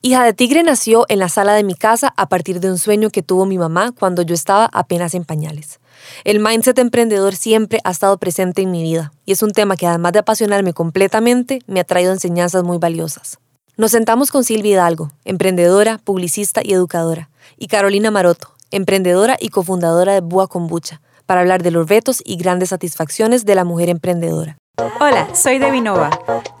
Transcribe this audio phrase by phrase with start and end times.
[0.00, 3.10] Hija de Tigre nació en la sala de mi casa a partir de un sueño
[3.10, 5.80] que tuvo mi mamá cuando yo estaba apenas en pañales.
[6.22, 9.88] El mindset emprendedor siempre ha estado presente en mi vida y es un tema que
[9.88, 13.40] además de apasionarme completamente, me ha traído enseñanzas muy valiosas.
[13.76, 20.14] Nos sentamos con Silvia Hidalgo, emprendedora, publicista y educadora, y Carolina Maroto, emprendedora y cofundadora
[20.14, 24.58] de Bua Kombucha, para hablar de los retos y grandes satisfacciones de la mujer emprendedora.
[24.78, 26.10] Hola, soy Devinova.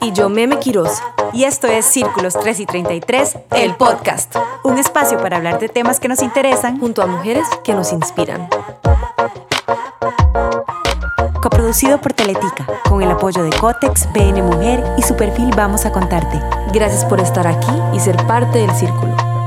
[0.00, 1.00] Y yo, Meme Quiroz.
[1.32, 4.34] Y esto es Círculos 3 y 33, el podcast.
[4.64, 8.48] Un espacio para hablar de temas que nos interesan junto a mujeres que nos inspiran.
[11.40, 15.92] Coproducido por Teletica, con el apoyo de Cotex, BN Mujer y su perfil Vamos a
[15.92, 16.40] Contarte.
[16.72, 19.37] Gracias por estar aquí y ser parte del círculo.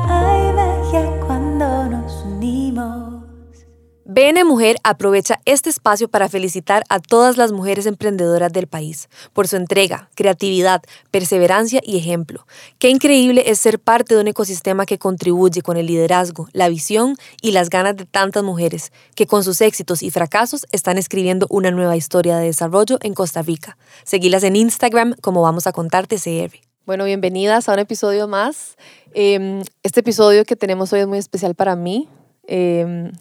[4.14, 9.48] BN Mujer aprovecha este espacio para felicitar a todas las mujeres emprendedoras del país por
[9.48, 12.46] su entrega, creatividad, perseverancia y ejemplo.
[12.78, 17.16] Qué increíble es ser parte de un ecosistema que contribuye con el liderazgo, la visión
[17.42, 21.72] y las ganas de tantas mujeres que con sus éxitos y fracasos están escribiendo una
[21.72, 23.78] nueva historia de desarrollo en Costa Rica.
[24.04, 26.54] Seguilas en Instagram como vamos a contarte CR.
[26.86, 28.76] Bueno, bienvenidas a un episodio más.
[29.14, 32.10] Em, este episodio que tenemos hoy es muy especial para mí.
[32.48, 33.14] Em,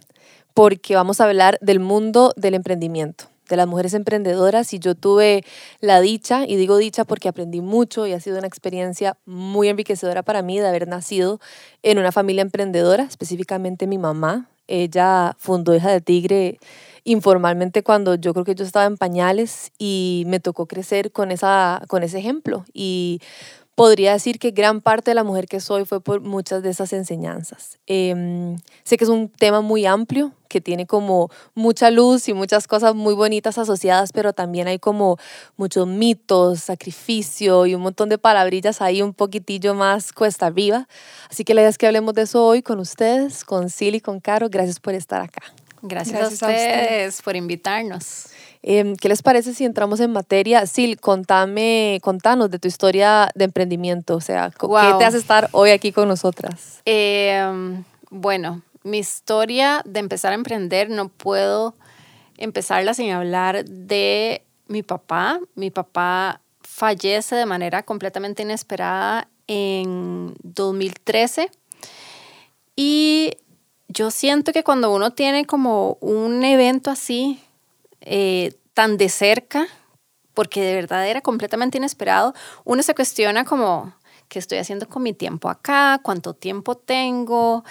[0.55, 5.45] porque vamos a hablar del mundo del emprendimiento, de las mujeres emprendedoras y yo tuve
[5.81, 10.23] la dicha, y digo dicha porque aprendí mucho y ha sido una experiencia muy enriquecedora
[10.23, 11.41] para mí de haber nacido
[11.83, 14.49] en una familia emprendedora, específicamente mi mamá.
[14.67, 16.59] Ella fundó Hija de Tigre
[17.05, 21.83] informalmente cuando yo creo que yo estaba en pañales y me tocó crecer con, esa,
[21.89, 22.65] con ese ejemplo.
[22.73, 23.21] Y
[23.81, 26.93] podría decir que gran parte de la mujer que soy fue por muchas de esas
[26.93, 27.79] enseñanzas.
[27.87, 32.69] Em, sé que es un tema muy amplio, que tiene como mucha luz y muchas
[32.69, 35.17] cosas muy bonitas asociadas, pero también hay como
[35.57, 40.87] muchos mitos, sacrificio y un montón de palabrillas ahí un poquitillo más cuesta arriba.
[41.31, 44.03] Así que la idea es que hablemos de eso hoy con ustedes, con Sil y
[44.03, 44.51] con Caro.
[44.51, 45.41] Gracias por estar acá.
[45.81, 48.27] Gracias, a, ustedes por invitarnos.
[48.63, 50.67] Em, ¿Qué les parece si entramos en materia?
[50.69, 54.17] Sil, contame, contanos de tu historia de emprendimiento.
[54.17, 56.83] O sea, ¿qué te hace estar hoy aquí con nosotras?
[56.85, 61.75] Em, bueno, mi historia de empezar a emprender no puedo
[62.37, 65.41] empezarla sin hablar de mi papá.
[65.55, 71.51] Mi papá fallece de manera completamente inesperada en 2013
[72.77, 73.33] y
[73.89, 77.41] yo siento que cuando uno tiene como un evento así,
[78.01, 79.67] eh, tan de cerca,
[80.35, 82.35] porque de verdad era completamente inesperado,
[82.65, 83.95] uno se cuestiona como,
[84.29, 86.01] ¿qué estoy haciendo con mi tiempo acá?
[86.03, 87.65] ¿Cuánto tiempo tengo?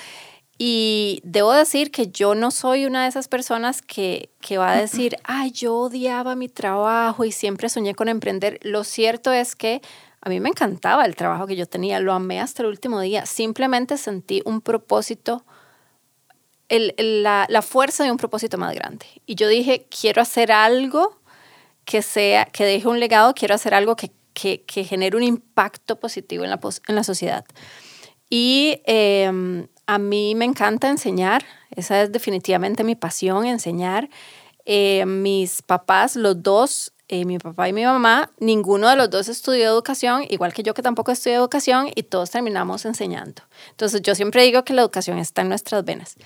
[0.61, 4.75] Y debo decir que yo no soy una de esas personas que, que va a
[4.75, 8.59] decir, ay, yo odiaba mi trabajo y siempre soñé con emprender.
[8.61, 9.81] Lo cierto es que
[10.21, 13.25] a mí me encantaba el trabajo que yo tenía, lo amé hasta el último día.
[13.25, 15.45] Simplemente sentí un propósito
[16.69, 16.93] el,
[17.23, 19.05] la, la, fuerza de un propósito más grande.
[19.25, 21.19] Y yo dije, quiero hacer algo
[21.85, 25.99] que sea, que deje un legado, quiero hacer algo que, que, que genere un impacto
[25.99, 27.45] positivo en la, en la sociedad.
[28.29, 34.09] Y em, a mí me encanta enseñar, esa es definitivamente mi pasión, enseñar.
[34.65, 39.27] Eh, mis papás, los dos, eh, mi papá y mi mamá, ninguno de los dos
[39.29, 43.41] estudió educación, igual que yo que tampoco estudié educación, y todos terminamos enseñando.
[43.71, 46.17] Entonces yo siempre digo que la educación está en nuestras venas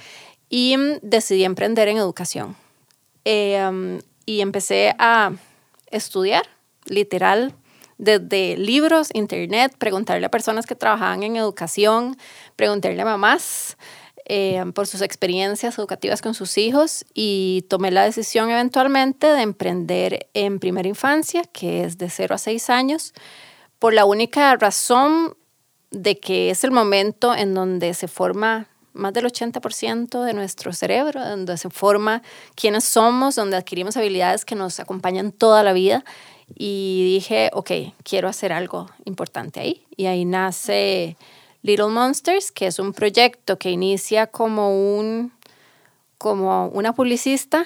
[0.53, 2.55] y mm, decidí emprender en educación.
[3.25, 5.31] Em, y empecé a
[5.89, 6.43] estudiar,
[6.85, 7.55] literal,
[7.97, 12.17] desde libros, internet, preguntarle a personas que trabajaban en educación,
[12.55, 13.77] preguntarle a mamás
[14.25, 20.27] em, por sus experiencias educativas con sus hijos y tomé la decisión eventualmente de emprender
[20.35, 23.13] en primera infancia, que es de 0 a 6 años,
[23.79, 25.35] por la única razón
[25.89, 31.23] de que es el momento en donde se forma más del 80% de nuestro cerebro,
[31.23, 32.21] donde se forma
[32.55, 36.05] quiénes somos, donde adquirimos habilidades que nos acompañan toda la vida.
[36.55, 37.71] Y dije, ok,
[38.03, 39.85] quiero hacer algo importante ahí.
[39.95, 41.17] Y ahí nace
[41.63, 45.31] Little Monsters, que es un proyecto que inicia como, un,
[46.17, 47.65] como una publicista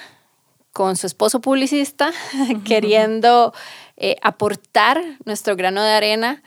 [0.72, 2.12] con su esposo publicista,
[2.64, 3.52] queriendo
[3.96, 6.42] eh, aportar nuestro grano de arena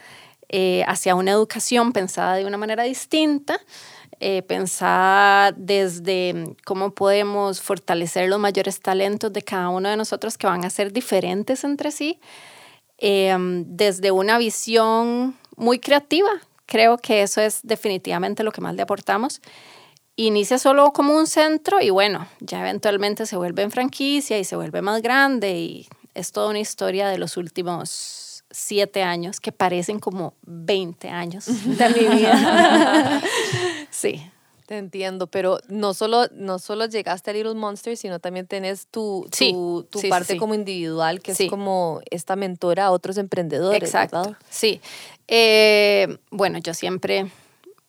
[0.48, 3.60] eh, hacia una educación pensada de una manera distinta
[4.24, 10.46] eh, pensar desde cómo podemos fortalecer los mayores talentos de cada uno de nosotros que
[10.46, 12.20] van a ser diferentes entre sí,
[13.00, 16.30] em, desde una visión muy creativa.
[16.68, 19.42] Creo que eso es definitivamente lo que más le aportamos.
[20.16, 24.56] Inicia solo como un centro y bueno, ya eventualmente se vuelve en franquicia y se
[24.56, 28.21] vuelve más grande y es toda una historia de los últimos
[28.52, 33.22] siete años que parecen como 20 años de mi vida.
[33.90, 34.22] sí.
[34.68, 39.28] Te entiendo, pero no solo, no solo llegaste a Little Monsters, sino también tenés tu,
[39.38, 43.84] tu, tu parte como individual, que es como esta mentora a otros emprendedores.
[43.84, 44.34] Exacto.
[44.50, 44.80] Sí.
[45.28, 47.30] Eh, bueno, yo siempre,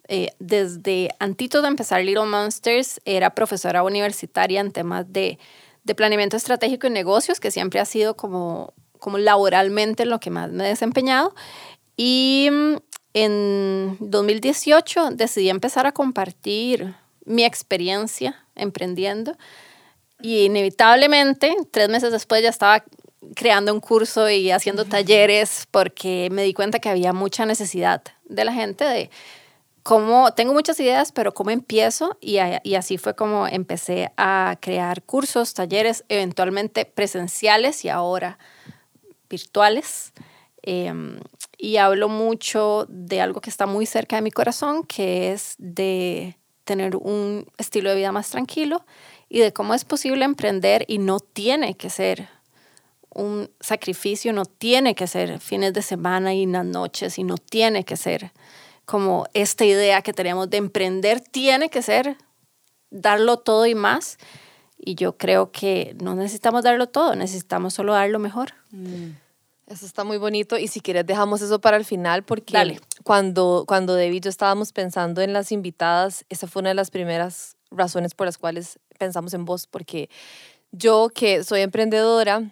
[0.09, 5.39] eh, desde antito de empezar Little Monsters, era profesora universitaria en temas de,
[5.85, 10.53] de planeamiento estratégico y negocios, que siempre ha sido como, como laboralmente lo que más
[10.53, 11.35] me he desempeñado.
[11.97, 12.49] Y
[13.15, 16.95] en 2018 decidí empezar a compartir
[17.25, 19.37] mi experiencia emprendiendo.
[20.21, 22.85] Y inevitablemente tres meses después ya estaba
[23.35, 28.45] creando un curso y haciendo talleres porque me di cuenta que había mucha necesidad de
[28.45, 29.11] la gente de
[29.83, 32.17] cómo, tengo muchas ideas, pero cómo empiezo.
[32.21, 38.39] Y, y así fue como empecé a crear cursos, talleres, eventualmente presenciales y ahora
[39.33, 40.13] virtuales.
[40.63, 41.19] Em,
[41.59, 46.37] y hablo mucho de algo que está muy cerca de mi corazón, que es de
[46.65, 48.85] tener un estilo de vida más tranquilo
[49.29, 52.29] y de cómo es posible emprender y no tiene que ser
[53.15, 57.85] un sacrificio, no tiene que ser fines de semana y las noches y no tiene
[57.85, 58.33] que ser
[58.85, 62.17] como esta idea que tenemos de emprender, tiene que ser
[62.91, 64.19] darlo todo y más.
[64.85, 68.55] Y yo creo que no necesitamos darlo todo, necesitamos solo dar lo mejor.
[68.71, 69.11] Mm.
[69.73, 73.95] Eso está muy bonito y si quieres dejamos eso para el final porque cuando cuando
[73.95, 78.15] David y yo estábamos pensando en las invitadas, esa fue una de las primeras razones
[78.15, 80.11] por las cuales pensamos en vos porque
[80.73, 82.43] yo que soy emprendedora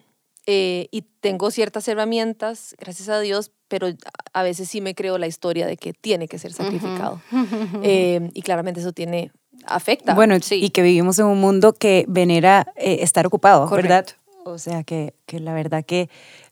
[0.47, 3.89] eh, y tengo ciertas herramientas, gracias a Dios, pero
[4.33, 7.21] a veces sí me creo la historia de que tiene que ser sacrificado.
[7.83, 9.31] Eh, y claramente eso tiene,
[9.67, 10.15] afecta.
[10.15, 10.57] Bueno, sí.
[10.57, 14.07] y que vivimos en un mundo que venera eh, estar ocupado, ¿verdad?
[14.45, 16.09] O sea, que, que la verdad que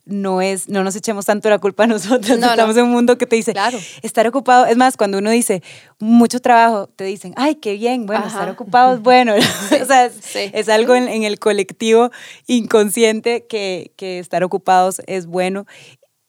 [0.08, 2.38] no es, no nos echemos tanto la culpa a nosotros.
[2.38, 3.78] Estamos en un mundo que te dice, claro.
[4.02, 4.66] estar ocupado.
[4.66, 5.62] Es más, cuando uno dice
[5.99, 9.34] mucho trabajo, te dicen, ay, qué bien, bueno, estar ocupado es bueno.
[9.82, 12.10] o sea, es, algo en, el colectivo
[12.46, 15.66] inconsciente que, que estar ocupados es bueno.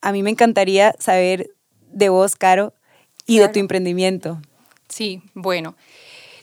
[0.02, 1.50] A mí me encantaría saber
[1.92, 2.74] de vos, Caro,
[3.26, 4.42] y de tu emprendimiento.
[4.90, 5.76] Sí, bueno.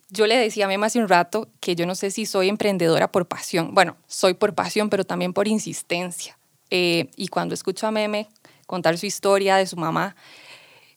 [0.08, 3.10] Yo le decía a Mema hace un rato que yo no sé si soy emprendedora
[3.10, 3.74] por pasión.
[3.74, 6.38] Bueno, soy por pasión, pero también por insistencia.
[6.70, 8.28] Eh, y cuando escucho a Meme
[8.66, 10.16] contar su historia de su mamá,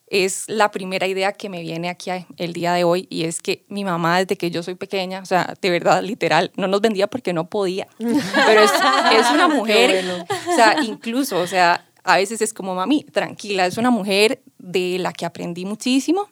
[0.07, 3.63] es la primera idea que me viene aquí el día de hoy y es que
[3.68, 7.07] mi mamá desde que yo soy pequeña, o sea, de verdad, literal, no nos vendía
[7.07, 8.71] porque no podía, pero es,
[9.13, 10.04] es una mujer,
[10.48, 14.98] o sea, incluso, o sea, a veces es como mami, tranquila, es una mujer de
[15.00, 16.27] la que aprendí muchísimo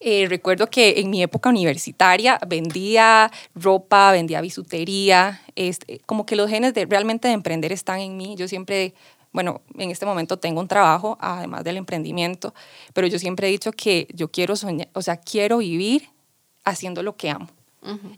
[0.00, 6.48] eh, recuerdo que en mi época universitaria vendía ropa, vendía bisutería, este, como que los
[6.48, 8.36] genes de realmente de emprender están en mí.
[8.36, 8.94] Yo siempre,
[9.32, 12.54] bueno, en este momento tengo un trabajo, además del emprendimiento,
[12.94, 16.10] pero yo siempre he dicho que yo quiero soñar, o sea, quiero vivir
[16.64, 17.48] haciendo lo que amo.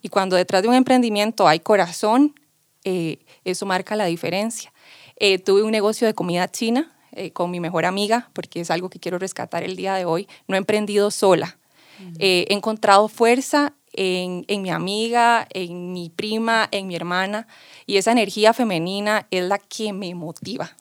[0.02, 2.34] Y cuando detrás de un emprendimiento hay corazón,
[2.82, 4.72] eh, eso marca la diferencia.
[5.16, 6.92] Eh, tuve un negocio de comida china
[7.34, 10.26] con mi mejor amiga, porque es algo que quiero rescatar el día de hoy.
[10.48, 11.58] No he emprendido sola,
[12.18, 17.46] eh, he encontrado fuerza en, en, mi amiga, en mi prima, en mi hermana,
[17.86, 20.76] y esa energía femenina es la que me motiva.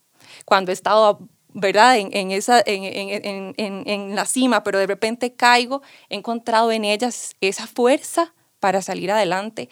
[0.46, 5.82] Cuando he estado, ¿verdad?, en, en esa, en, en, la cima, pero de repente caigo,
[6.10, 9.70] he encontrado en ellas esa fuerza para salir adelante.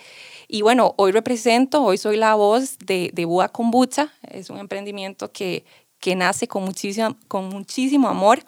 [0.47, 5.31] Y bueno, hoy represento, hoy soy la voz de, de Búa Kombucha, es un emprendimiento
[5.31, 5.65] que,
[5.99, 8.39] que nace con muchísimo, con muchísimo amor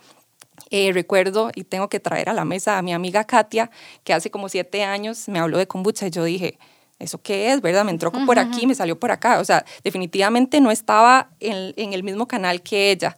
[0.71, 3.71] eh, recuerdo y tengo que traer a la mesa a mi amiga Katia,
[4.03, 6.59] que hace como siete años me habló de kombucha y yo dije,
[6.99, 7.61] ¿eso qué es?
[7.61, 7.85] ¿Verdad?
[7.85, 9.39] Me entró por aquí, me salió por acá.
[9.39, 13.17] O sea, definitivamente no estaba en, en el mismo canal que ella.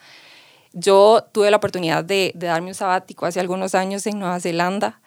[0.74, 5.01] Yo tuve la oportunidad de, de, darme un sabático hace algunos años en Nueva Zelanda.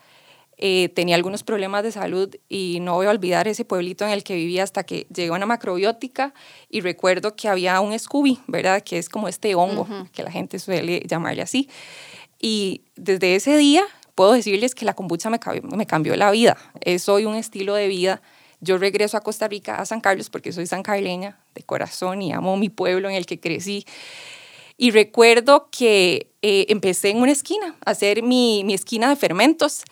[0.56, 4.22] Eh, tenía algunos problemas de salud y no voy a olvidar ese pueblito en el
[4.22, 6.32] que vivía hasta que llegó una macrobiótica
[6.68, 8.82] y recuerdo que había un Scooby, ¿verdad?
[8.82, 11.68] Que es como este hongo, que la gente suele llamarle así.
[12.46, 15.38] Y desde ese día puedo decirles que la kombucha me,
[15.86, 16.58] cambió la vida.
[16.82, 18.20] Es hoy un estilo de vida.
[18.60, 22.58] Yo regreso a Costa Rica, a San Carlos, porque soy sancarleña de corazón y amo
[22.58, 23.86] mi pueblo en el que crecí.
[24.76, 29.82] Y recuerdo que eh, empecé en una esquina, a hacer mi, mi esquina de fermentos.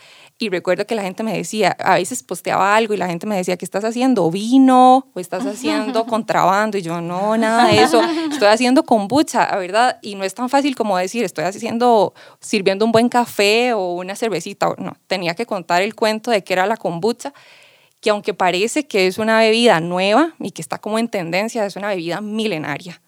[0.43, 3.37] Y recuerdo que la gente me decía, a veces posteaba algo y la gente me
[3.37, 4.29] decía, ¿qué estás haciendo?
[4.29, 5.07] ¿Vino?
[5.15, 6.77] ¿O estás haciendo contrabando?
[6.77, 8.03] Y yo, no, nada de eso.
[8.29, 10.01] Estoy haciendo kombucha, ¿verdad?
[10.03, 14.17] Y no es tan fácil como decir, estoy haciendo, sirviendo un buen café o una
[14.17, 14.75] cervecita.
[14.79, 17.33] No, tenía que contar el cuento de qué era la kombucha,
[18.01, 21.77] que aunque parece que es una bebida nueva y que está como en tendencia, es
[21.77, 23.01] una bebida milenaria.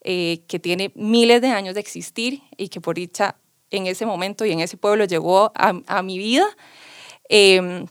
[0.00, 3.34] eh, que tiene miles de años de existir y que por dicha
[3.70, 6.46] en ese momento y en ese pueblo llegó a, mi vida.
[7.28, 7.84] Eh,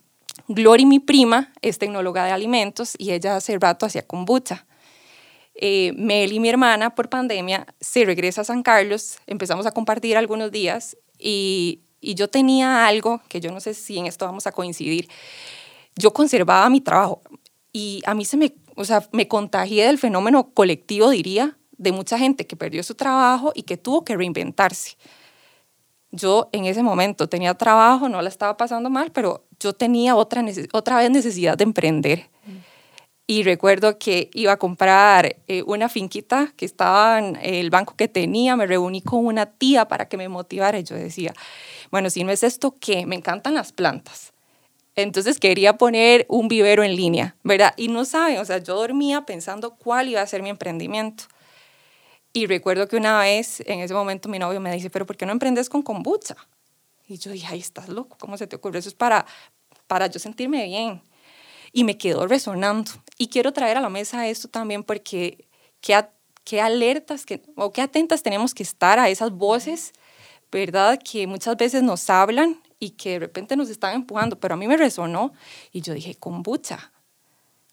[0.48, 4.65] Glory, mi prima, es tecnóloga de alimentos y ella hace rato hacía kombucha.
[5.55, 10.15] Eh, Mel y mi hermana, por pandemia, se regresa a San Carlos, empezamos a compartir
[10.15, 14.48] algunos días y, y yo tenía algo que yo no sé si en esto vamos
[14.48, 15.10] a coincidir.
[15.96, 17.22] Yo conservaba mi trabajo
[17.74, 22.17] y a mí se me, o sea, me contagié del fenómeno colectivo, diría, de mucha
[22.17, 24.96] gente que perdió su trabajo y que tuvo que reinventarse.
[26.17, 30.43] Yo en ese momento tenía trabajo, no la estaba pasando mal, pero yo tenía otra,
[30.74, 32.29] otra vez necesidad de emprender.
[33.29, 38.07] Y recuerdo que iba a comprar eh, una finquita que estaba en el banco que
[38.07, 41.33] tenía, me reuní con una tía para que me motivara y yo decía,
[41.91, 43.05] bueno, si no es esto, ¿qué?
[43.05, 44.31] Me encantan las plantas.
[44.95, 47.74] Entonces quería poner un vivero en línea, ¿verdad?
[47.75, 51.25] Y no saben, o sea, yo dormía pensando cuál iba a ser mi emprendimiento.
[52.38, 55.25] Y recuerdo que una vez, en ese momento, mi novio me dice, pero ¿por qué
[55.25, 56.36] no emprendes con kombucha?
[57.08, 58.77] Y yo dije, ay, estás loco, ¿cómo se te ocurre?
[58.77, 59.25] Eso es para,
[59.88, 61.01] para yo sentirme bien.
[61.74, 62.91] Y me quedó resonando.
[63.17, 65.48] Y quiero traer a la mesa esto también porque
[65.82, 66.06] qué,
[66.44, 69.94] qué alertas que, o qué atentas tenemos que estar a esas voces,
[70.51, 71.00] ¿verdad?
[71.03, 74.67] Que muchas veces nos hablan y que de repente nos están empujando, pero a mí
[74.67, 75.34] me resonó
[75.72, 76.91] y yo dije, kombucha,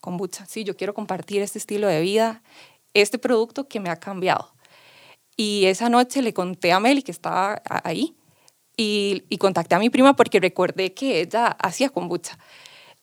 [0.01, 2.41] kombucha, sí, yo quiero compartir este estilo de vida,
[2.95, 4.54] este producto que me ha cambiado.
[5.37, 8.15] Y esa noche le conté a Meli que estaba ahí
[8.77, 12.37] y, contacté a mi prima porque recordé que ella hacía kombucha.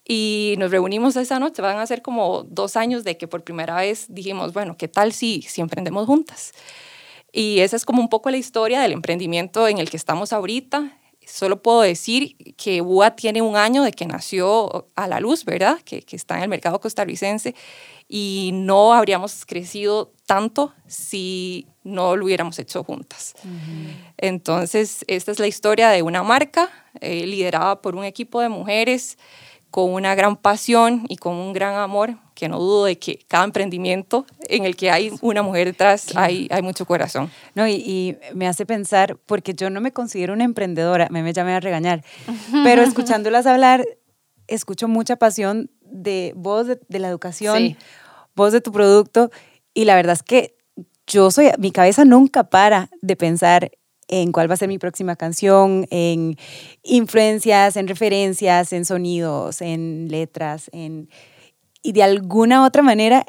[0.04, 3.76] Y nos reunimos esa noche, van a ser como dos años de que por primera
[3.76, 6.52] vez dijimos, bueno, ¿qué tal si, si emprendemos juntas?
[7.32, 10.98] Y esa es como un poco la historia del emprendimiento en el que estamos ahorita.
[11.24, 15.78] Solo puedo decir que UA tiene un año de que nació a la luz, ¿verdad?
[15.84, 17.54] Que, que está en el mercado costarricense
[18.14, 23.32] y no habríamos crecido tanto si no lo hubiéramos hecho juntas.
[24.18, 26.68] Entonces, esta es la historia de una marca
[27.00, 29.16] eh, liderada por un equipo de mujeres
[29.70, 33.44] con una gran pasión y con un gran amor, que no dudo de que cada
[33.44, 37.30] emprendimiento en el que hay una mujer detrás hay, hay mucho corazón.
[37.54, 41.54] No, y, me hace pensar, porque yo no me considero una emprendedora, me, me llamé
[41.54, 42.04] a regañar,
[42.62, 43.86] pero escuchándolas hablar,
[44.48, 47.76] escucho mucha pasión de voz de, la educación,
[48.34, 49.30] voz de tu producto,
[49.74, 50.56] y la verdad es que
[51.06, 53.70] yo soy, mi cabeza nunca para de pensar
[54.08, 56.36] en cuál va a ser mi próxima canción, en
[56.82, 61.08] influencias, en referencias, en sonidos, en letras, en
[61.82, 63.26] y de alguna otra manera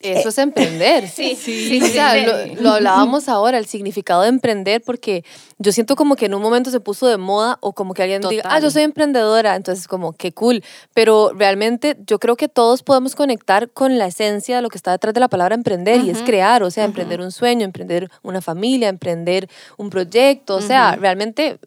[0.00, 1.08] eso es emprender.
[1.16, 1.80] Sí, sí.
[1.82, 2.14] O sea,
[2.60, 5.24] lo, hablábamos ahora, el significado de emprender, porque
[5.58, 8.20] yo siento como que en un momento se puso de moda o como que alguien
[8.22, 10.62] diga, ah, yo soy emprendedora, entonces como, qué cool.
[10.94, 14.92] Pero realmente yo creo que todos podemos conectar con la esencia de lo que está
[14.92, 18.40] detrás de la palabra emprender y es crear, o sea, emprender un sueño, emprender una
[18.40, 19.48] familia, emprender
[19.78, 21.58] un proyecto, o sea, realmente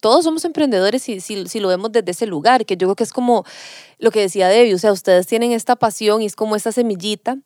[0.00, 3.04] todos somos emprendedores si, si, si, lo vemos desde ese lugar, que yo creo que
[3.04, 3.44] es como
[3.98, 7.38] lo que decía Debbie, o sea, ustedes tienen esta pasión y es como esta semillita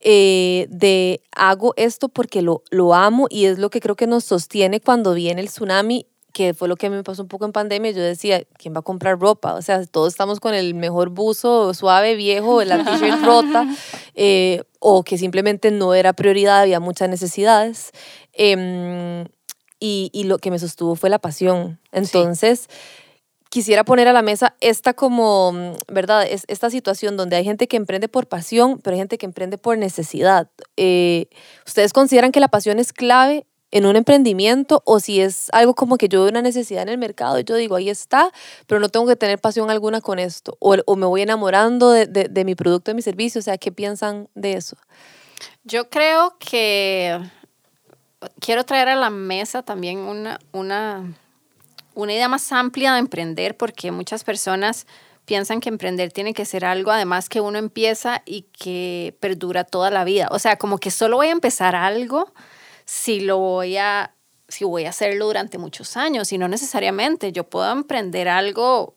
[0.00, 4.24] eh, de hago esto porque lo, lo amo y es lo que creo que nos
[4.24, 7.90] sostiene cuando viene el tsunami que fue lo que me pasó un poco en pandemia,
[7.90, 9.54] yo decía, ¿quién va a comprar ropa?
[9.54, 13.66] O sea, todos estamos con el mejor buzo suave, viejo, la t-shirt rota,
[14.14, 17.92] eh, o que simplemente no era prioridad, había muchas necesidades.
[18.32, 19.26] Em,
[19.82, 21.80] y, y, lo que me sostuvo fue la pasión.
[21.90, 22.68] Entonces,
[23.50, 26.24] quisiera poner a la mesa esta como, mm, ¿verdad?
[26.24, 29.58] Es, esta situación donde hay gente que emprende por pasión, pero hay gente que emprende
[29.58, 30.48] por necesidad.
[30.76, 31.26] Eh,
[31.66, 35.96] ¿Ustedes consideran que la pasión es clave en un emprendimiento o si es algo como
[35.96, 38.30] que yo veo una necesidad en el mercado y yo digo, ahí está,
[38.68, 40.56] pero no tengo que tener pasión alguna con esto?
[40.60, 43.40] O, o me voy enamorando de, de, de mi producto, de mi servicio.
[43.40, 44.76] O sea, ¿qué piensan de eso?
[45.64, 47.18] Yo creo que
[48.40, 51.04] quiero traer a la mesa también una, una
[51.94, 54.86] una idea más amplia de emprender porque muchas personas
[55.24, 59.90] piensan que emprender tiene que ser algo además que uno empieza y que perdura toda
[59.90, 60.28] la vida.
[60.32, 62.32] O sea, como que solo voy a empezar algo
[62.84, 64.14] si lo voy a
[64.48, 68.94] si voy a hacerlo durante muchos años y no necesariamente yo puedo emprender algo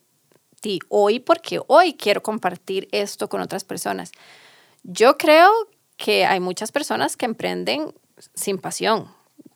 [0.89, 4.11] hoy porque hoy quiero compartir esto con otras personas.
[4.83, 5.51] Yo creo
[5.95, 7.93] que hay muchas personas que emprenden
[8.33, 9.07] sin pasión,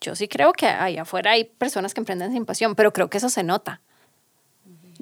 [0.02, 3.18] yo sí creo que allá afuera hay personas que emprenden sin pasión, pero creo que
[3.18, 3.82] eso se nota.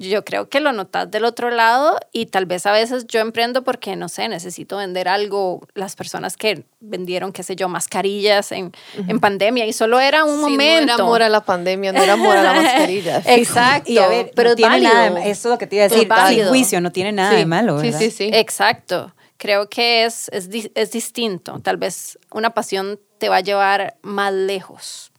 [0.00, 3.64] Yo creo que lo notas del otro lado y tal vez a veces yo emprendo
[3.64, 5.66] porque, no sé, necesito vender algo.
[5.74, 8.70] Las personas que vendieron, qué sé yo, mascarillas en,
[9.08, 10.86] en pandemia y solo era un momento.
[10.86, 13.22] No era amor a la pandemia, no era amor a la mascarilla.
[13.26, 13.90] Exacto.
[13.90, 16.46] Y a ver, pero tiene nada, eso es lo que te iba a decir, sin
[16.46, 17.78] juicio, no tiene nada de malo.
[17.78, 17.98] ¿verdad?
[17.98, 18.30] Sí, sí, sí.
[18.32, 21.60] Exacto Creo que es, es, es distinto.
[21.60, 25.12] Tal vez una pasión te va a llevar más lejos.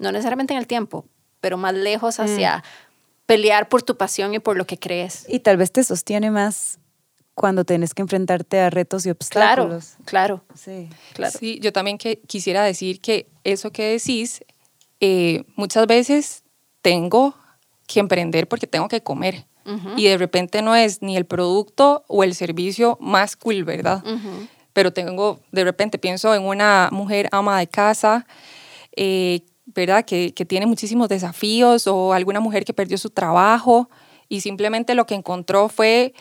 [0.00, 1.06] No necesariamente en el tiempo,
[1.40, 2.22] pero más lejos mm.
[2.22, 2.64] hacia
[3.26, 5.26] pelear por tu pasión y por lo que crees.
[5.28, 6.78] Y tal vez te sostiene más
[7.34, 9.96] cuando tienes que enfrentarte a retos y obstáculos.
[10.04, 10.44] Claro, claro.
[10.54, 11.36] Sí, claro.
[11.38, 14.42] sí yo también que, quisiera decir que eso que decís,
[15.00, 16.42] eh, muchas veces
[16.82, 17.36] tengo
[17.86, 19.46] que emprender porque tengo que comer.
[19.96, 24.02] Y de repente no es ni el producto o el servicio más cool, ¿verdad?
[24.72, 28.26] Pero tengo, de repente pienso en una mujer ama de casa,
[28.96, 30.04] eh, ¿verdad?
[30.04, 33.90] Que, que, tiene muchísimos desafíos o alguna mujer que perdió su trabajo
[34.28, 36.14] y simplemente lo que encontró fue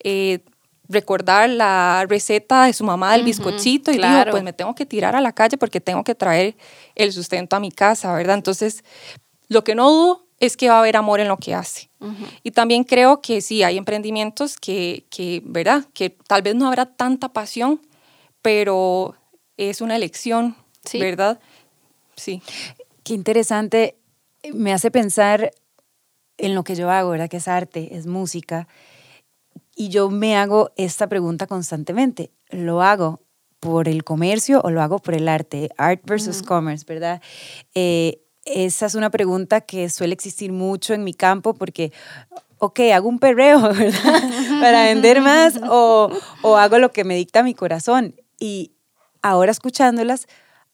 [0.00, 0.40] eh,
[0.88, 5.16] recordar la receta de su mamá del bizcochito y dijo, pues me tengo que tirar
[5.16, 6.56] a la calle porque tengo que traer
[6.94, 8.36] el sustento a mi casa, ¿verdad?
[8.36, 8.84] Entonces,
[9.48, 11.88] lo que no dudo es que va a haber amor en lo que hace.
[12.42, 15.86] Y también creo que sí, hay emprendimientos que, que, ¿verdad?
[15.94, 17.80] Que tal vez no habrá tanta pasión,
[18.42, 19.14] pero
[19.56, 20.56] es una elección,
[20.94, 21.38] ¿verdad?
[22.16, 22.42] Sí.
[23.04, 23.96] Qué interesante.
[24.52, 25.52] Me hace pensar
[26.38, 27.28] en lo que yo hago, ¿verdad?
[27.28, 28.66] Que es arte, es música.
[29.76, 32.32] Y yo me hago esta pregunta constantemente.
[32.50, 33.20] ¿Lo hago
[33.60, 35.70] por el comercio o lo hago por el arte?
[35.76, 37.22] Art versus commerce, ¿verdad?
[37.76, 41.92] Eh, esa es una pregunta que suele existir mucho en mi campo porque,
[42.58, 44.22] ok, hago un perreo, ¿verdad?
[44.60, 46.10] Para vender más o,
[46.42, 48.14] o hago lo que me dicta mi corazón.
[48.38, 48.72] Y
[49.22, 50.26] ahora escuchándolas,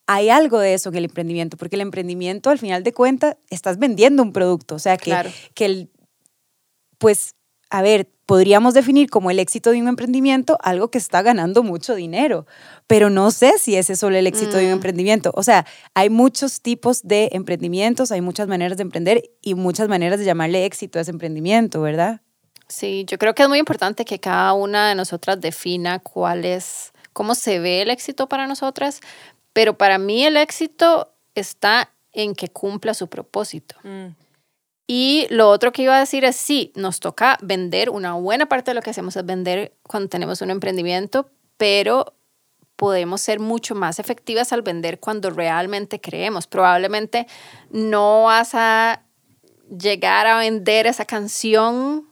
[0.06, 3.78] hay algo de eso en el emprendimiento, porque el emprendimiento al final de cuentas estás
[3.78, 5.14] vendiendo un producto, o sea que,
[5.54, 5.90] que el,
[6.96, 7.34] pues,
[7.70, 11.94] a ver, podríamos definir como el éxito de un emprendimiento algo que está ganando mucho
[11.94, 12.46] dinero,
[12.86, 14.74] pero no sé si ese es solo el éxito de un mm.
[14.74, 15.32] emprendimiento.
[15.34, 20.18] O sea, hay muchos tipos de emprendimientos, hay muchas maneras de emprender y muchas maneras
[20.18, 22.20] de llamarle éxito a ese emprendimiento, ¿verdad?
[22.68, 26.92] Sí, yo creo que es muy importante que cada una de nosotras defina cuál es,
[27.14, 29.00] cómo se ve el éxito para nosotras,
[29.54, 33.76] pero para mí el éxito está en que cumpla su propósito.
[33.84, 34.08] Mm.
[34.90, 38.70] Y lo otro que iba a decir es, sí, nos toca vender, una buena parte
[38.70, 42.14] de lo que hacemos es vender cuando tenemos un emprendimiento, pero
[42.74, 46.46] podemos ser mucho más efectivas al vender cuando realmente creemos.
[46.46, 47.26] Probablemente
[47.70, 49.02] no vas a
[49.68, 52.08] llegar a vender esa canción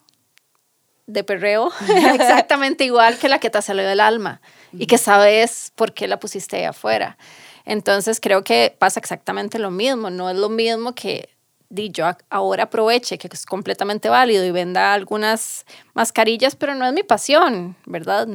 [1.07, 1.73] de perreo
[2.15, 6.21] exactamente igual que la que te salió del alma y que sabes por qué la
[6.21, 7.17] pusiste ahí afuera.
[7.65, 10.11] Entonces creo que pasa exactamente lo mismo.
[10.11, 11.36] No es lo mismo que
[11.71, 17.03] yo ahora aproveche, que es completamente válido y venda algunas mascarillas, pero no es mi
[17.03, 18.29] pasión, ¿verdad?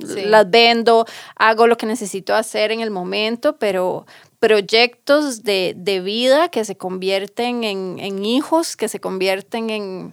[0.00, 4.06] Las vendo, hago lo que necesito hacer en el momento, pero
[4.40, 10.12] proyectos de, de vida que se convierten en, en, hijos, que se convierten en,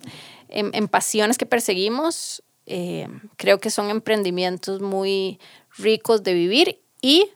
[0.49, 3.07] en, pasiones que perseguimos, eh,
[3.37, 5.39] creo que son emprendimientos muy
[5.77, 7.29] ricos de vivir y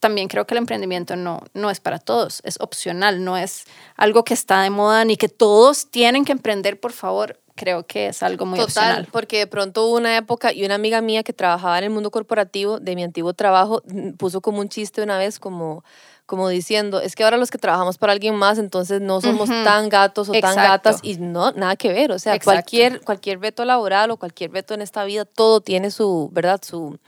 [0.00, 3.64] también creo que el emprendimiento no, no es para todos, es opcional, no es
[3.96, 7.38] algo que está de moda ni que todos tienen que emprender, por favor.
[7.54, 9.08] Creo que es algo muy Total, opcional.
[9.10, 12.12] porque de pronto hubo una época y una amiga mía que trabajaba en el mundo
[12.12, 15.82] corporativo de mi antiguo trabajo mm, puso como un chiste una vez como
[16.28, 19.88] como diciendo, es que ahora los que trabajamos para alguien más, entonces no somos tan
[19.88, 24.10] gatos o tan gatas y no, nada que ver, o sea, cualquier, cualquier veto laboral
[24.10, 26.60] o cualquier veto en esta vida, todo tiene su, ¿verdad?
[26.62, 26.98] Su,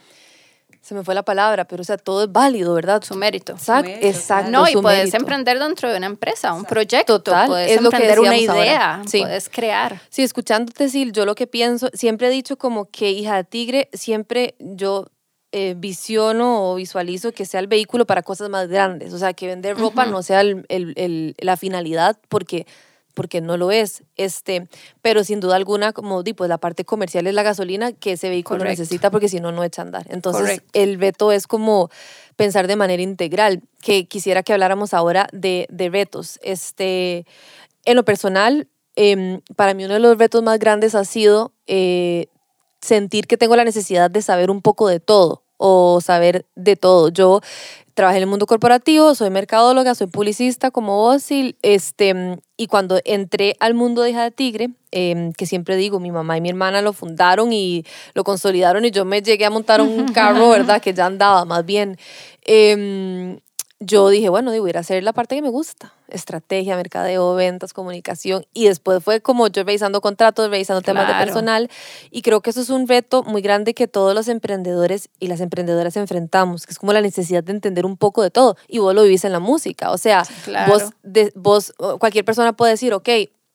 [0.80, 3.02] se me fue la palabra, pero o sea, todo es válido, ¿verdad?
[3.02, 3.52] Su mérito.
[3.52, 3.90] Exacto.
[4.00, 8.20] exacto no, y puedes emprender dentro de una empresa, un proyecto, Total, puedes es emprender
[8.20, 9.20] una idea, sí.
[9.20, 10.00] puedes crear.
[10.08, 13.88] Sí, escuchándote, Sil, yo lo que pienso, siempre he dicho como que hija de tigre,
[13.92, 15.06] siempre yo
[15.52, 19.48] eh, visiono o visualizo que sea el vehículo para cosas más grandes, o sea, que
[19.48, 22.66] vender ropa no sea el, el, la finalidad, porque
[23.14, 24.02] porque no lo es.
[24.16, 24.68] Este,
[25.02, 28.28] pero sin duda alguna, como di, pues la parte comercial es la gasolina que ese
[28.28, 30.06] vehículo necesita porque si no, no echa a andar.
[30.10, 31.90] Entonces, el veto es como
[32.36, 36.38] pensar de manera integral, que quisiera que habláramos ahora de, de retos.
[36.42, 37.26] Este,
[37.84, 42.28] en lo personal, em, para mí uno de los retos más grandes ha sido eh,
[42.80, 47.10] sentir que tengo la necesidad de saber un poco de todo o saber de todo.
[47.10, 47.42] Yo
[47.94, 53.00] trabajé en el mundo corporativo, soy mercadóloga, soy publicista como vos y, este, y cuando
[53.06, 56.50] entré al mundo de hija de tigre, em, que siempre digo, mi mamá y mi
[56.50, 60.82] hermana lo fundaron y lo consolidaron y yo me llegué a montar un carro, ¿verdad?
[60.82, 61.96] Que ya andaba más bien.
[62.44, 63.38] Eh,
[63.80, 67.72] yo dije, bueno, digo, ir a hacer la parte que me gusta, estrategia, mercadeo, ventas,
[67.72, 71.70] comunicación, y después fue como yo revisando contratos, revisando temas de personal,
[72.10, 75.40] y creo que eso es un reto muy grande que todos los emprendedores y las
[75.40, 78.94] emprendedoras enfrentamos, que es como la necesidad de entender un poco de todo, y vos
[78.94, 80.24] lo vivís en la música, o sea,
[80.68, 83.08] vos, de, vos, cualquier persona puede decir, ok,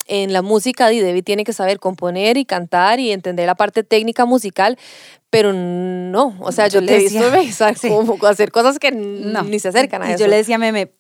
[0.06, 4.26] en la música, Debbie tiene que saber componer y cantar y entender la parte técnica
[4.26, 4.78] musical,
[5.30, 7.00] pero no, o sea, yo, le he
[7.39, 7.65] visto
[8.28, 10.24] hacer cosas que ni se acercan a y eso.
[10.24, 10.91] Yo le decía a Meme,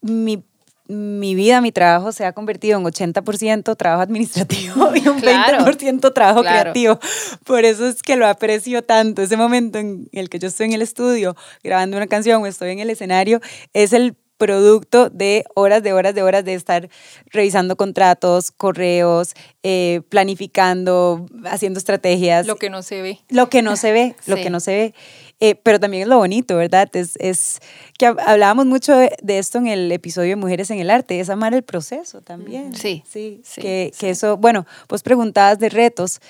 [0.00, 0.42] mi
[0.88, 6.40] mi vida, mi trabajo se ha convertido en 80% trabajo administrativo y un 20% trabajo
[6.40, 6.98] creativo.
[7.44, 9.20] Por eso es que lo aprecio tanto.
[9.20, 12.70] Ese momento en el que yo estoy en el estudio grabando una canción o estoy
[12.70, 13.40] en el escenario
[13.74, 16.88] es el producto de horas de horas de horas de estar
[17.26, 22.46] revisando contratos, correos, eh, planificando, haciendo estrategias.
[22.46, 23.18] Lo que no se ve.
[23.28, 24.94] Lo que no se ve, lo que no se ve.
[25.40, 26.88] Eh, pero también es lo bonito, ¿verdad?
[26.94, 27.60] Es, es
[27.98, 31.54] que hablábamos mucho de, esto en el episodio de Mujeres en el Arte, es amar
[31.54, 32.74] el proceso también.
[32.74, 33.04] Sí.
[33.08, 36.20] Sí, que, que eso, bueno, vos preguntabas de retos.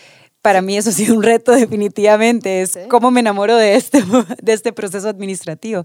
[0.43, 4.03] Para mí eso ha sido un reto definitivamente, es cómo me enamoro de este,
[4.43, 5.85] de este proceso administrativo.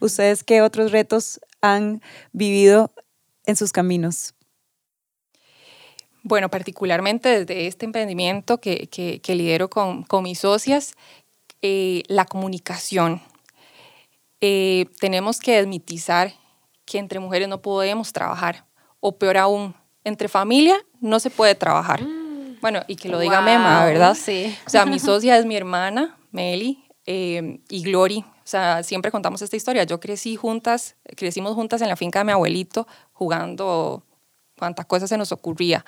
[0.00, 2.92] ¿Ustedes qué otros retos han vivido
[3.46, 4.34] en sus caminos?
[6.22, 10.94] Bueno, particularmente desde este emprendimiento que, que, que lidero con, con, mis socias,
[11.62, 13.22] eh, la comunicación.
[14.40, 16.32] Eh, tenemos que desmitizar
[16.84, 18.66] que entre mujeres no podemos trabajar,
[19.00, 22.02] o peor aún, entre familia no se puede trabajar.
[22.02, 22.60] Mm.
[22.60, 24.14] Bueno, y que lo diga Mema, ¿verdad?
[24.14, 24.54] Sí.
[24.66, 28.24] O sea, mi socia es mi hermana, Meli, eh, y Glory.
[28.44, 29.84] O sea, siempre contamos esta historia.
[29.84, 34.04] Yo crecí juntas, crecimos juntas en la finca de mi abuelito, jugando
[34.58, 35.84] cuantas cosas se nos ocurría.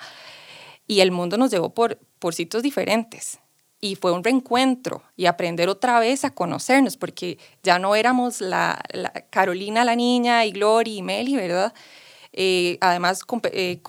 [0.87, 3.39] Y el mundo nos llevó por, por sitios diferentes
[3.79, 8.81] y fue un reencuentro y aprender otra vez a conocernos, porque ya no éramos la,
[9.29, 11.73] Carolina la niña y Glory y Meli, ¿verdad?
[12.33, 13.79] Eh, además, con, eh,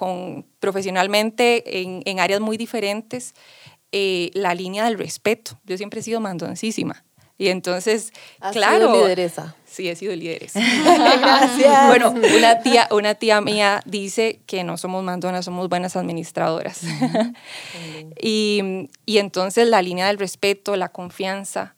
[0.60, 3.34] profesionalmente en, en, áreas muy diferentes,
[3.92, 5.58] eh, la línea del respeto.
[5.64, 7.04] Yo siempre he sido mandoncísima.
[7.40, 8.12] Y entonces,
[8.52, 8.88] claro.
[8.88, 9.54] Sido lideresa.
[9.64, 10.60] Sí, he sido lideresa.
[11.20, 11.86] Gracias.
[11.86, 16.82] Bueno, una tía, una tía mía dice que no somos mandonas, somos buenas administradoras.
[18.20, 21.76] y, y, entonces la línea del respeto, la confianza,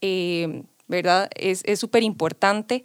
[0.00, 1.28] eh, ¿verdad?
[1.34, 2.82] Es súper importante.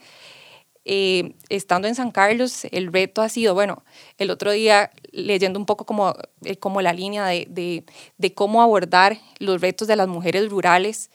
[0.84, 3.84] Eh, estando en San Carlos, el reto ha sido, bueno,
[4.18, 7.86] el otro día leyendo un poco como, eh, como la línea de, de,
[8.18, 11.10] de cómo abordar los retos de las mujeres rurales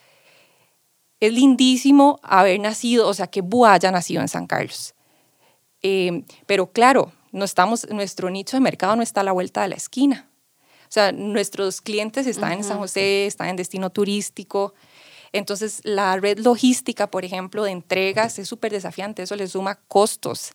[1.21, 4.95] es lindísimo haber nacido, o sea, que Bua haya nacido en San Carlos.
[5.83, 9.69] Eh, pero claro, no estamos, nuestro nicho de mercado no está a la vuelta de
[9.69, 10.29] la esquina.
[10.89, 14.75] O sea, nuestros clientes están en San José, están en destino turístico.
[15.33, 20.53] Entonces, la red logística, por ejemplo, de entregas es súper desafiante, eso le suma costos.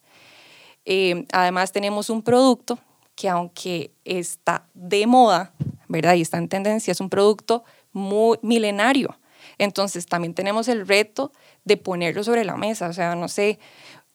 [0.86, 2.80] Eh, además, tenemos un producto
[3.15, 5.54] que aunque está de moda,
[5.88, 6.15] ¿verdad?
[6.15, 9.17] Y está en tendencia, es un producto muy milenario.
[9.62, 11.32] Entonces también tenemos el reto
[11.65, 12.88] de ponerlo sobre la mesa.
[12.88, 13.60] O sea, no sé,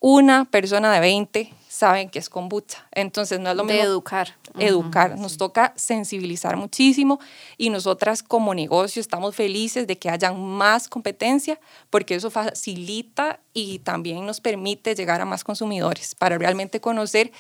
[0.00, 2.88] una persona de 20 saben que es kombucha.
[2.90, 3.80] Entonces no es lo mismo.
[3.80, 4.35] De educar.
[4.59, 5.16] Educar.
[5.16, 7.20] Nos toca sensibilizar muchísimo
[7.56, 13.78] y nosotras como negocio estamos felices de que haya más competencia porque eso facilita y
[13.78, 17.30] también nos permite llegar a más consumidores para realmente conocer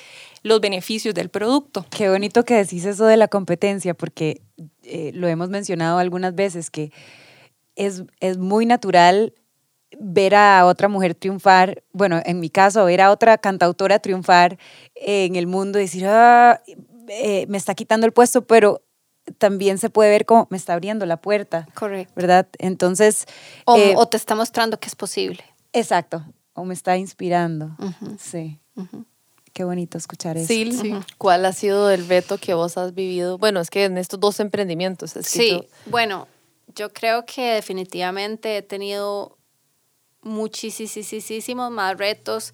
[0.44, 1.84] los beneficios del producto.
[1.90, 4.42] Qué bonito que decís eso de la competencia porque
[4.84, 6.92] eh, lo hemos mencionado algunas veces que
[7.76, 9.34] es, es muy natural
[9.98, 14.58] ver a otra mujer triunfar, bueno, en mi caso, ver a otra cantautora triunfar
[14.94, 16.60] en el mundo y decir, ah,
[17.08, 18.82] eh, me está quitando el puesto, pero
[19.38, 21.66] también se puede ver como me está abriendo la puerta.
[21.74, 22.12] Correcto.
[22.16, 22.48] ¿Verdad?
[22.58, 23.26] Entonces...
[23.64, 25.44] O, eh, te está mostrando que es posible.
[25.72, 26.24] Exacto.
[26.54, 27.76] O me está inspirando.
[28.18, 28.60] Sí.
[29.52, 30.46] Qué bonito escuchar eso.
[30.46, 30.94] Sí, sí.
[31.18, 33.38] ¿Cuál ha sido el reto que vos has vivido?
[33.38, 35.14] Bueno, es que en estos dos emprendimientos.
[35.22, 36.28] Sí, bueno,
[36.76, 39.36] yo creo que definitivamente he tenido
[40.22, 42.52] muchísimos más retos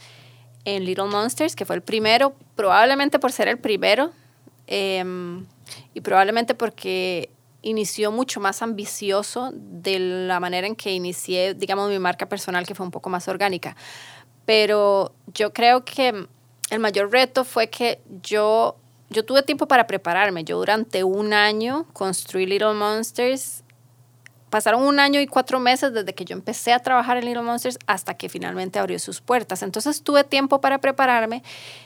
[0.64, 4.12] en Little Monsters, que fue el primero, probablemente por ser el primero
[4.68, 5.44] em,
[5.92, 7.30] y probablemente porque
[7.62, 12.74] inició mucho más ambicioso de la manera en que inicié, digamos, mi marca personal, que
[12.76, 13.76] fue un poco más orgánica.
[14.44, 16.26] Pero yo creo que
[16.70, 18.76] el mayor reto fue que yo,
[19.10, 20.44] yo tuve tiempo para prepararme.
[20.44, 23.62] Yo durante un año construí Little Monsters
[24.52, 27.78] pasaron un año y cuatro meses desde que yo empecé a trabajar en Little Monsters
[27.86, 29.62] hasta que finalmente abrió sus puertas.
[29.62, 31.42] Entonces tuve tiempo para prepararme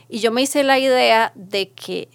[0.09, 2.09] y yo me hice la idea de que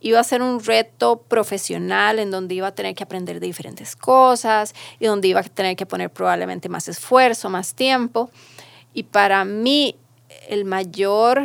[0.00, 3.96] iba a ser un reto profesional en donde iba a tener que aprender de diferentes
[3.96, 8.30] cosas y donde iba a tener que poner probablemente más esfuerzo, más tiempo.
[8.92, 9.96] Y para mí
[10.50, 11.44] el mayor,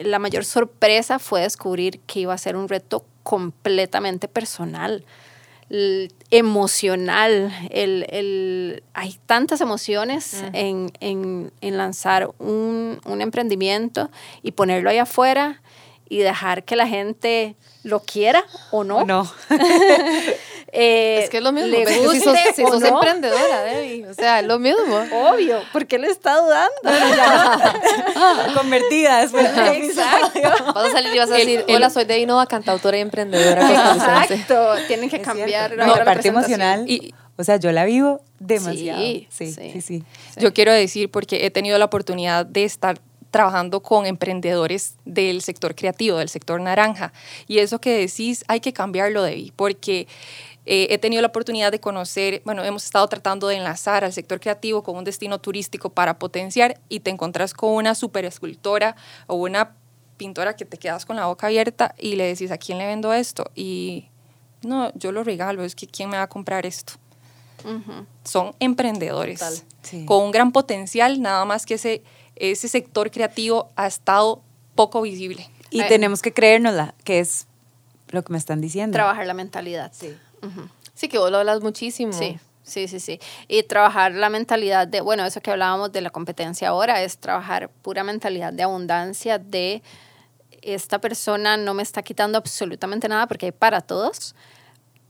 [0.00, 5.04] la mayor sorpresa fue descubrir que iba a ser un reto completamente personal
[6.30, 7.52] emocional.
[7.70, 14.10] El, el, hay tantas emociones en, en, en, lanzar un, un, emprendimiento
[14.42, 15.62] y ponerlo ahí afuera
[16.08, 17.54] y dejar que la gente
[17.84, 19.04] lo quiera o no.
[19.04, 19.30] no.
[20.72, 21.68] Eh, es que es lo mismo.
[21.68, 22.86] le guste si sos, si sos no.
[22.88, 24.06] emprendedora, Debbie.
[24.06, 25.04] O sea, es lo mismo.
[25.30, 26.74] Obvio, ¿por qué le está dudando?
[28.54, 29.46] Convertida después.
[29.46, 30.40] Exacto.
[30.74, 33.60] Vas a salir y vas a decir, el- hola, soy Debbie Nova, cantautora y emprendedora.
[33.66, 34.34] costarricense".
[34.34, 35.76] Exacto, tienen que Es cambiar.
[35.76, 36.84] No, la parte emocional.
[36.88, 39.00] Y- o sea, yo la vivo demasiado.
[39.00, 39.70] Sí, Sí, sí.
[39.72, 40.04] sí, sí.
[40.36, 45.74] Yo quiero decir, porque he tenido la oportunidad de estar trabajando con emprendedores del sector
[45.74, 47.12] creativo, del sector naranja.
[47.46, 50.06] Y eso que decís, hay que cambiarlo, Debbie, porque
[50.66, 54.40] eh, he tenido la oportunidad de conocer, bueno, hemos estado tratando de enlazar al sector
[54.40, 58.96] creativo con un destino turístico para potenciar y te encontrás con una super escultora
[59.26, 59.74] o una
[60.16, 63.12] pintora que te quedas con la boca abierta y le decís, ¿a quién le vendo
[63.12, 63.50] esto?
[63.54, 64.08] Y
[64.62, 66.94] no, yo lo regalo, es que ¿quién me va a comprar esto?
[67.62, 68.06] Ujú.
[68.24, 69.64] son emprendedores.
[69.82, 70.06] Sí.
[70.06, 72.02] con un gran potencial, nada más que ese,
[72.36, 74.42] ese sector creativo ha estado
[74.74, 75.48] poco visible.
[75.70, 75.88] Y Ay.
[75.88, 77.46] tenemos que creérnosla, que es
[78.08, 78.94] lo que me están diciendo.
[78.94, 79.92] Trabajar la mentalidad.
[79.94, 80.14] Sí.
[80.94, 82.12] Sí, que vos lo hablas muchísimo.
[82.12, 83.20] Sí, sí, sí, sí.
[83.48, 87.70] Y trabajar la mentalidad de, bueno, eso que hablábamos de la competencia ahora, es trabajar
[87.82, 89.82] pura mentalidad de abundancia, de
[90.62, 94.34] esta persona no me está quitando absolutamente nada porque hay para todos,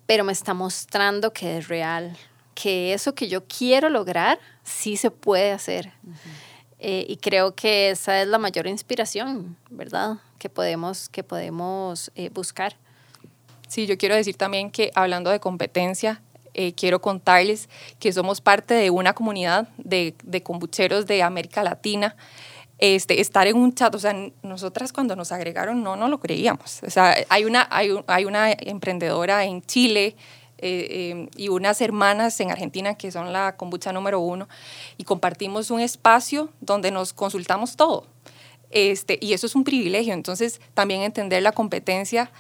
[0.07, 2.17] pero me está mostrando que es real,
[2.55, 5.93] que eso que yo quiero lograr sí se puede hacer.
[6.79, 10.17] Eh, y creo que esa es la mayor inspiración, ¿verdad?
[10.39, 12.77] Que podemos, que podemos eh, buscar.
[13.71, 16.21] Sí, yo quiero decir también que hablando de competencia,
[16.55, 17.69] eh, quiero contarles
[18.01, 22.17] que somos parte de una comunidad de, de kombucheros de América Latina.
[22.79, 26.83] Este, estar en un chat, o sea, nosotras cuando nos agregaron no, no lo creíamos.
[26.83, 30.17] O sea, hay una, hay, un- hay una emprendedora en Chile
[30.59, 34.49] eh, eh, y unas hermanas en Argentina que son la kombucha número uno
[34.99, 38.09] y compartimos un espacio donde nos consultamos todo.
[38.73, 40.13] Este, y eso es un privilegio.
[40.13, 42.33] Entonces, también entender la competencia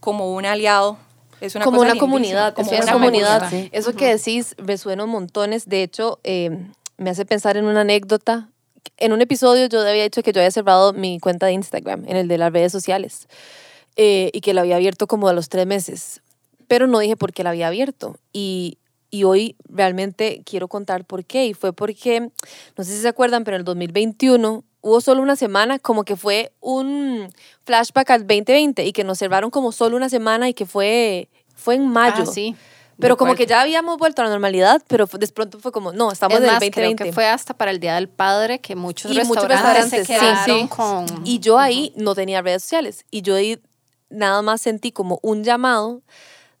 [0.00, 0.98] como un aliado
[1.40, 3.44] es una como cosa una comunidad, como es una una comunidad.
[3.50, 3.70] comunidad.
[3.72, 5.68] Eso que decís resuena montones.
[5.68, 6.50] De hecho, eh,
[6.96, 8.48] me hace pensar en una anécdota.
[8.96, 12.16] En un episodio yo había dicho que yo había cerrado mi cuenta de Instagram, en
[12.16, 13.28] el de las redes sociales,
[13.96, 16.22] eh, y que la había abierto como a los tres meses.
[16.68, 18.16] Pero no dije por qué la había abierto.
[18.32, 18.78] Y,
[19.10, 21.46] y hoy realmente quiero contar por qué.
[21.46, 25.34] Y fue porque, no sé si se acuerdan, pero en el 2021 hubo solo una
[25.34, 27.28] semana, como que fue un
[27.64, 31.74] flashback al 2020 y que nos cerraron como solo una semana y que fue, fue
[31.74, 32.22] en mayo.
[32.22, 32.54] Ah, sí.
[32.98, 36.12] Pero como que ya habíamos vuelto a la normalidad, pero de pronto fue como, no,
[36.12, 37.04] estamos es en más, el creo 2020.
[37.04, 40.14] que fue hasta para el Día del Padre que muchos Y muchos restaurantes, restaurantes, se
[40.14, 40.68] sí, quedaron sí.
[40.68, 41.26] con...
[41.26, 43.04] Y yo ahí no tenía redes sociales.
[43.10, 43.60] Y yo ahí
[44.08, 46.00] nada más sentí como un llamado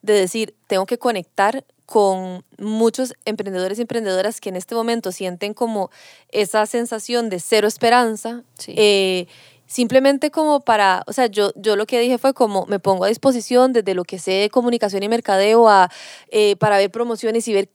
[0.02, 5.54] de decir, tengo que conectar con muchos emprendedores y emprendedoras que en este momento sienten
[5.54, 5.90] como
[6.30, 8.42] esa sensación de cero esperanza.
[8.58, 8.74] Sí.
[8.76, 9.26] eh,
[9.66, 13.08] simplemente como para, o sea, yo, yo lo que dije fue como me pongo a
[13.08, 15.90] disposición desde lo que sé de comunicación y mercadeo a,
[16.30, 17.68] eh, para ver promociones y ver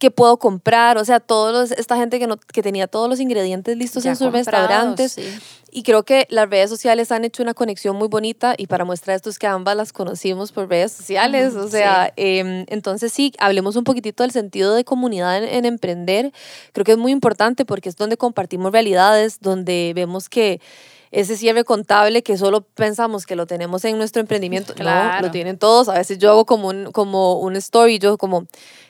[0.00, 3.76] qué puedo comprar, o sea, todos esta gente que, no, que tenía todos los ingredientes
[3.76, 5.12] listos Ya en sus restaurantes.
[5.12, 5.22] sí.
[5.72, 9.14] Y creo que las redes sociales han hecho una conexión muy bonita y para muestra
[9.14, 11.54] esto es que ambas las conocimos por redes sociales.
[11.54, 16.32] O sea, em, entonces sí, hablemos un poquitito del sentido de comunidad en, en emprender.
[16.72, 20.60] Creo que es muy importante porque es donde compartimos realidades, donde vemos que
[21.12, 25.58] ese cierre contable que solo pensamos que lo tenemos en nuestro emprendimiento, no, lo tienen
[25.58, 25.88] todos.
[25.88, 28.46] A veces yo hago como un, como un story, yo como,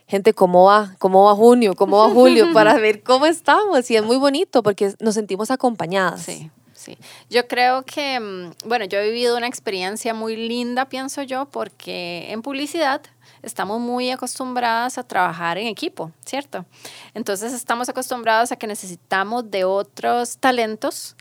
[0.07, 0.95] gente, ¿cómo va?
[0.99, 1.75] ¿Cómo va junio?
[1.75, 2.49] ¿Cómo va julio?
[2.55, 3.91] Para ver cómo estamos.
[3.91, 6.23] Y es muy bonito porque nos sentimos acompañadas.
[6.23, 6.99] Sí, sí.
[7.31, 12.31] Yo creo que, mm, bueno, yo he vivido una experiencia muy linda, pienso yo, porque
[12.31, 13.01] en publicidad
[13.43, 16.67] estamos muy acostumbradas a trabajar en equipo, ¿cierto?
[17.15, 21.17] Entonces estamos acostumbrados a que necesitamos de otros talentos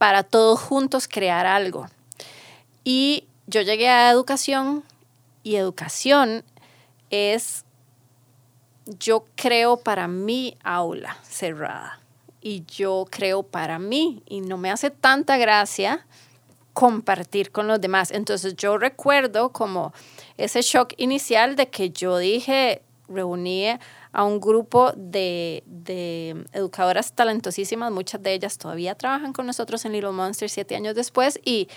[0.00, 1.86] para todos juntos crear algo.
[2.84, 4.82] Y yo llegué a educación
[5.42, 6.42] y educación
[7.10, 7.66] es,
[8.98, 12.00] yo creo para mi aula cerrada
[12.40, 16.06] y yo creo para mí y no me hace tanta gracia
[16.72, 18.10] compartir con los demás.
[18.10, 19.92] Entonces yo recuerdo como
[20.38, 23.78] ese shock inicial de que yo dije, reuní
[24.12, 29.92] a un grupo de, de educadoras talentosísimas, muchas de ellas todavía trabajan con nosotros en
[29.92, 31.68] Little Monster siete años después y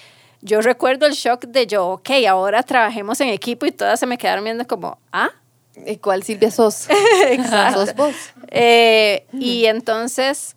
[0.41, 4.17] yo recuerdo el shock de yo, ok, ahora trabajemos en equipo y todas se me
[4.17, 5.29] quedaron viendo como, ah,
[5.75, 6.87] ¿Y ¿Cuál Silvia sos?
[7.29, 7.85] Exacto.
[7.85, 8.13] ¿Sos vos?
[8.49, 10.55] Eh, Y entonces,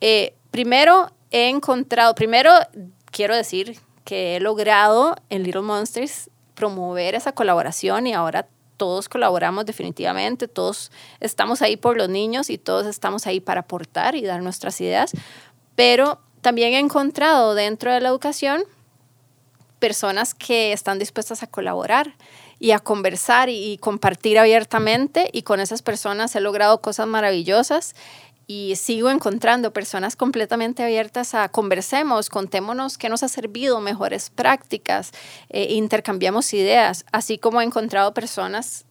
[0.00, 2.50] eh, primero he encontrado, primero
[3.12, 8.48] quiero decir que he logrado en Little Monsters promover esa colaboración y ahora
[8.82, 10.90] todos colaboramos definitivamente, todos
[11.20, 15.12] estamos ahí por los niños y todos estamos ahí para aportar y dar nuestras ideas,
[15.76, 18.64] pero también he encontrado dentro de la educación
[19.78, 22.16] personas que están dispuestas a colaborar
[22.58, 27.94] y a conversar y, compartir abiertamente y con esas personas he logrado cosas maravillosas
[28.52, 35.12] y sigo encontrando personas completamente abiertas a conversemos, contémonos qué nos ha servido, mejores prácticas,
[35.48, 38.84] eh, intercambiamos ideas, así como he encontrado personas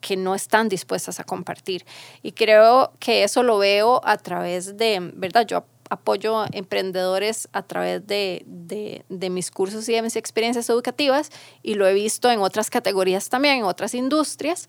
[0.00, 1.84] que no están dispuestas a compartir.
[2.22, 5.46] Y creo que eso lo veo a través de, ¿verdad?
[5.46, 11.30] Yo apoyo emprendedores a través de, de, mis cursos y de mis experiencias educativas
[11.62, 14.68] y lo he visto en otras categorías también, en otras industrias.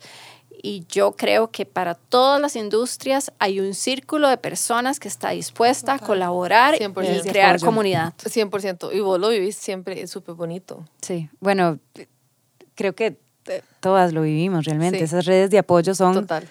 [0.62, 5.30] Y yo creo que para todas las industrias hay un círculo de personas que está
[5.30, 8.14] dispuesta a colaborar y crear comunidad.
[8.18, 8.94] 100%.
[8.94, 10.84] Y vos lo vivís siempre súper bonito.
[11.00, 11.78] Sí, bueno,
[12.74, 13.16] creo que
[13.80, 15.02] todas lo vivimos realmente.
[15.02, 16.14] Esas redes de apoyo son...
[16.14, 16.48] Total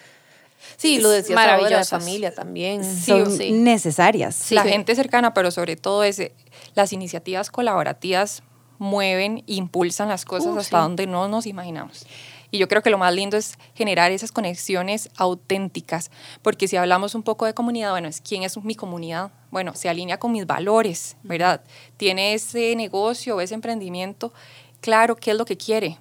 [0.76, 2.84] Sí, lo decías ahora, la familia también.
[2.84, 4.52] Son necesarias.
[4.52, 6.32] La gente cercana, pero sobre todo ese,
[6.74, 8.42] las iniciativas colaborativas
[8.78, 12.06] mueven, impulsan las cosas uh, hasta donde no nos imaginamos.
[12.50, 16.10] Y yo creo que lo más lindo es generar esas conexiones auténticas,
[16.42, 19.30] porque si hablamos un poco de comunidad, bueno, es quién es mi comunidad.
[19.50, 21.62] Bueno, se alinea con mis valores, ¿verdad?
[21.96, 24.32] Tiene ese negocio, ese emprendimiento,
[24.80, 25.98] claro, qué es lo que quiere.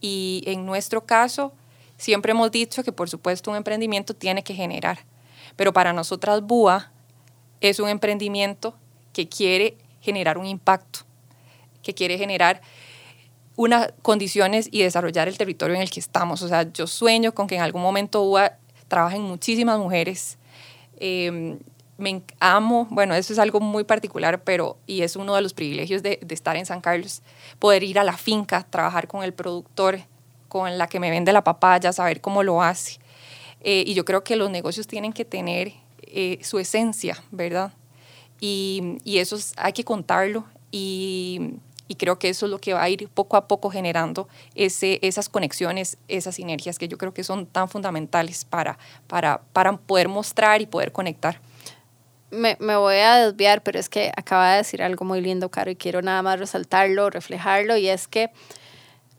[0.00, 1.52] Y en nuestro caso,
[1.96, 4.98] Siempre hemos dicho que por supuesto un emprendimiento tiene que generar,
[5.56, 6.90] pero para nosotras BUA
[7.60, 8.74] es un emprendimiento
[9.12, 11.00] que quiere generar un impacto,
[11.82, 12.60] que quiere generar
[13.56, 16.42] unas condiciones y desarrollar el territorio en el que estamos.
[16.42, 20.38] O sea, yo sueño con que en algún momento BUA trabajen muchísimas mujeres.
[20.98, 21.58] Em,
[21.96, 26.02] me amo, bueno, eso es algo muy particular, pero y es uno de los privilegios
[26.02, 27.22] de, de, estar en San Carlos,
[27.60, 30.00] poder ir a la finca, trabajar con el productor,
[30.48, 32.98] con la que me vende la papaya, saber cómo lo hace.
[33.60, 37.72] Eh, y yo creo que los negocios tienen que tener eh, su esencia, ¿verdad?
[38.40, 41.54] Y, y, eso hay que contarlo y,
[41.88, 44.98] y, creo que eso es lo que va a ir poco a poco generando ese,
[45.02, 50.08] esas conexiones, esas sinergias que yo creo que son tan fundamentales para, para, para poder
[50.08, 51.40] mostrar y poder conectar.
[52.30, 55.70] Me, me, voy a desviar, pero es que acaba de decir algo muy lindo, Caro,
[55.70, 58.30] y quiero nada más resaltarlo, reflejarlo, y es que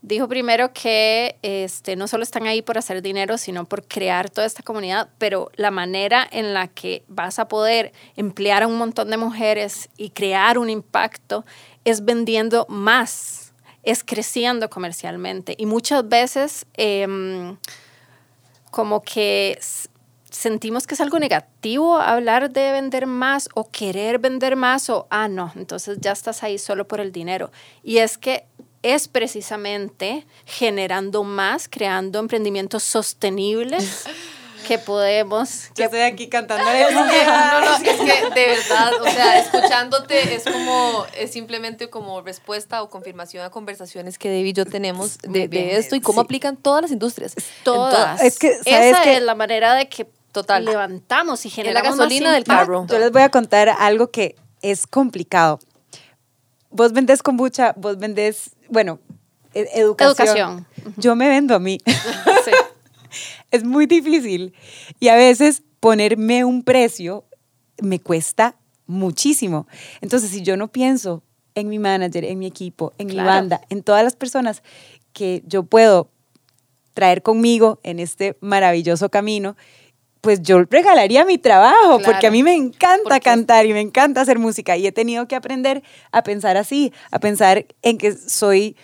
[0.06, 4.46] Dijo primero que este, no solo están ahí por hacer dinero, sino por crear toda
[4.46, 9.10] esta comunidad, pero la manera en la que vas a poder emplear a un montón
[9.10, 11.44] de mujeres y crear un impacto
[11.86, 15.56] es vendiendo más, es creciendo comercialmente.
[15.58, 17.58] Y muchas veces em,
[18.72, 19.58] como que
[20.30, 25.30] sentimos que es algo negativo hablar de vender más o querer vender más o, ah,
[25.30, 27.52] no, entonces ya estás ahí solo por el dinero.
[27.84, 28.46] Y es que
[28.82, 34.06] es precisamente generando más, creando emprendimientos sostenibles.
[34.66, 35.70] que podemos.
[35.76, 36.66] Yo estoy aquí cantando.
[36.66, 42.82] no, no, es que de verdad, o sea, escuchándote es como, es simplemente como respuesta
[42.82, 46.82] o confirmación a conversaciones que David y yo tenemos de, esto y cómo aplican todas
[46.82, 47.36] las industrias.
[47.64, 48.22] Todas.
[48.22, 50.66] Es que, Esa es la manera de que Total.
[50.66, 52.86] levantamos y generamos la gasolina del carro.
[52.90, 55.60] Yo les voy a contar algo que es complicado.
[56.70, 59.00] Vos vendés kombucha, vos vendés bueno,
[59.54, 60.68] e, educación.
[60.98, 61.80] Yo me vendo a mí.
[63.52, 64.54] es muy difícil.
[65.00, 67.26] Y a veces ponerme un precio
[67.82, 68.56] me cuesta
[68.88, 69.68] muchísimo.
[70.02, 71.24] Entonces, si yo no pienso
[71.56, 74.62] en mi manager, en mi equipo, en mi banda, en todas las personas
[75.14, 76.10] que yo puedo
[76.94, 79.56] traer conmigo en este maravilloso camino,
[80.22, 84.40] pues yo regalaría mi trabajo, porque a mí me encanta cantar y me encanta hacer
[84.40, 88.76] música y he tenido que aprender a pensar así, a pensar en que soy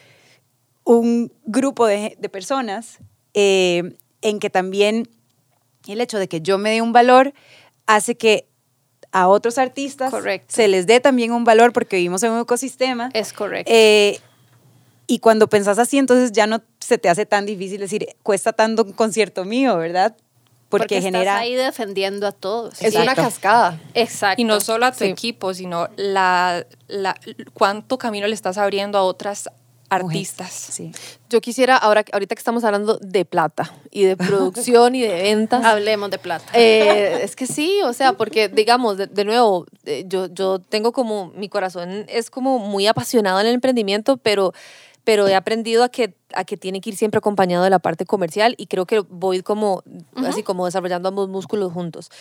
[0.84, 3.00] un grupo de, personas,
[3.34, 5.10] eh, en que también
[5.88, 7.34] el hecho de que yo me dé un valor
[7.88, 8.47] hace que
[9.12, 10.13] a otros artistas
[10.47, 13.10] se les dé también un valor porque vivimos en un ecosistema.
[13.13, 13.71] Es correcto.
[13.73, 14.19] Eh,
[15.07, 18.84] y cuando pensás así, entonces ya no se te hace tan difícil decir, cuesta tanto
[18.84, 20.15] un concierto mío, ¿verdad?
[20.71, 21.23] porque, genera...
[21.23, 22.81] estás ahí defendiendo a todos.
[22.81, 23.79] Es una cascada.
[23.93, 24.41] Exacto.
[24.41, 27.15] Y no solo a tu equipo, sino la, la,
[27.53, 29.49] cuánto camino le estás abriendo a otras
[29.91, 30.51] artistas.
[30.51, 30.91] Sí.
[31.30, 35.63] Yo quisiera, ahora, ahorita que estamos hablando de plata y de producción y de ventas.
[35.63, 36.45] Hablemos de plata.
[36.54, 40.94] Eh, es que sí, o sea, porque digamos, de, de, nuevo, eh, yo, yo tengo
[40.94, 44.54] como, mi corazón es como muy apasionado en el emprendimiento, pero
[45.04, 48.06] pero he aprendido a que, a que tiene que ir siempre acompañado de la parte
[48.06, 49.83] comercial y creo que voy como,
[50.15, 52.12] así como desarrollando ambos músculos juntos.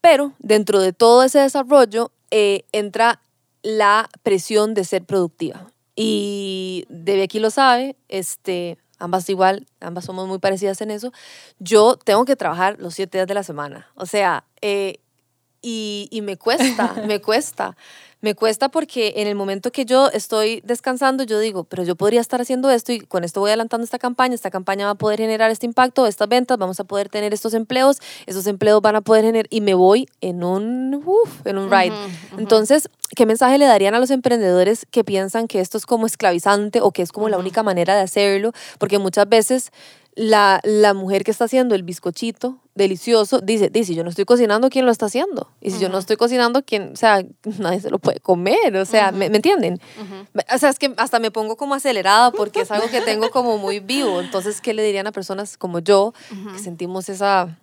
[0.00, 3.20] Pero dentro de todo ese desarrollo eh, entra
[3.62, 5.70] la presión de ser productiva.
[5.96, 11.10] Y Debbie aquí lo sabe, este, ambas igual, ambas somos muy parecidas en eso.
[11.58, 13.88] Yo tengo que trabajar los siete días de la semana.
[13.94, 15.00] O sea, eh,
[15.66, 17.76] y, y me cuesta, me cuesta.
[18.22, 22.20] Me cuesta porque en el momento que yo estoy descansando, yo digo, pero yo podría
[22.20, 25.20] estar haciendo esto y con esto voy adelantando esta campaña, esta campaña va a poder
[25.20, 29.00] generar este impacto, estas ventas, vamos a poder tener estos empleos, esos empleos van a
[29.02, 31.04] poder generar y me voy en un,
[31.44, 31.92] en un ride.
[32.38, 36.80] Entonces, ¿qué mensaje le darían a los emprendedores que piensan que esto es como esclavizante
[36.80, 38.52] o que es como la única manera de hacerlo?
[38.78, 39.72] Porque muchas veces
[40.16, 44.70] la, la, mujer que está haciendo el bizcochito delicioso dice, dice, yo no estoy cocinando,
[44.70, 45.50] ¿quién lo está haciendo?
[45.60, 46.92] Y si yo no estoy cocinando, ¿quién?
[46.94, 47.22] O sea,
[47.58, 49.78] nadie se lo puede comer, o sea, ¿me, entienden?
[50.54, 53.58] O sea, es que hasta me pongo como acelerada porque es algo que tengo como
[53.58, 54.20] muy vivo.
[54.20, 56.14] Entonces, ¿qué le dirían a personas como yo
[56.52, 57.58] que sentimos esa,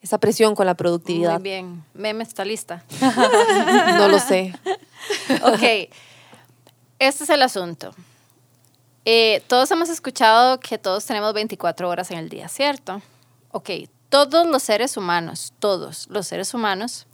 [0.00, 1.34] esa presión con la productividad?
[1.34, 1.84] Muy bien.
[1.92, 2.82] Meme está lista.
[3.98, 4.54] no lo sé.
[5.42, 5.92] ok,
[6.98, 7.94] este es el asunto.
[9.04, 13.02] Eh, todos hemos escuchado que todos tenemos 24 horas en el día, ¿cierto?
[13.50, 13.70] Ok,
[14.08, 17.06] todos los seres humanos, todos los seres humanos,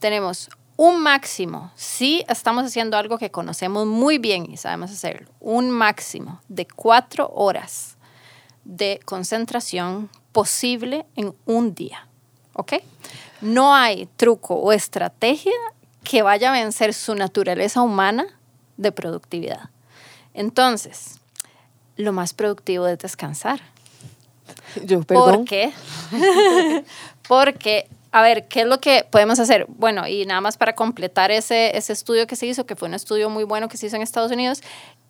[0.00, 5.70] tenemos un máximo, si estamos haciendo algo que conocemos muy bien y sabemos hacerlo, un
[5.70, 7.96] máximo de cuatro horas
[8.64, 12.06] de concentración posible en un día.
[12.54, 12.74] ¿Ok?
[13.40, 15.52] No hay truco o estrategia
[16.02, 18.26] que vaya a vencer su naturaleza humana
[18.76, 19.70] de productividad.
[20.34, 21.18] Entonces,
[21.98, 23.60] lo más productivo es descansar.
[24.84, 25.38] Yo, perdón.
[25.38, 25.72] ¿Por qué?
[27.28, 29.66] Porque, a ver, ¿qué es lo que podemos hacer?
[29.68, 32.94] Bueno, y nada más para completar ese, ese estudio que se hizo, que fue un
[32.94, 34.62] estudio muy bueno que se hizo en Estados Unidos,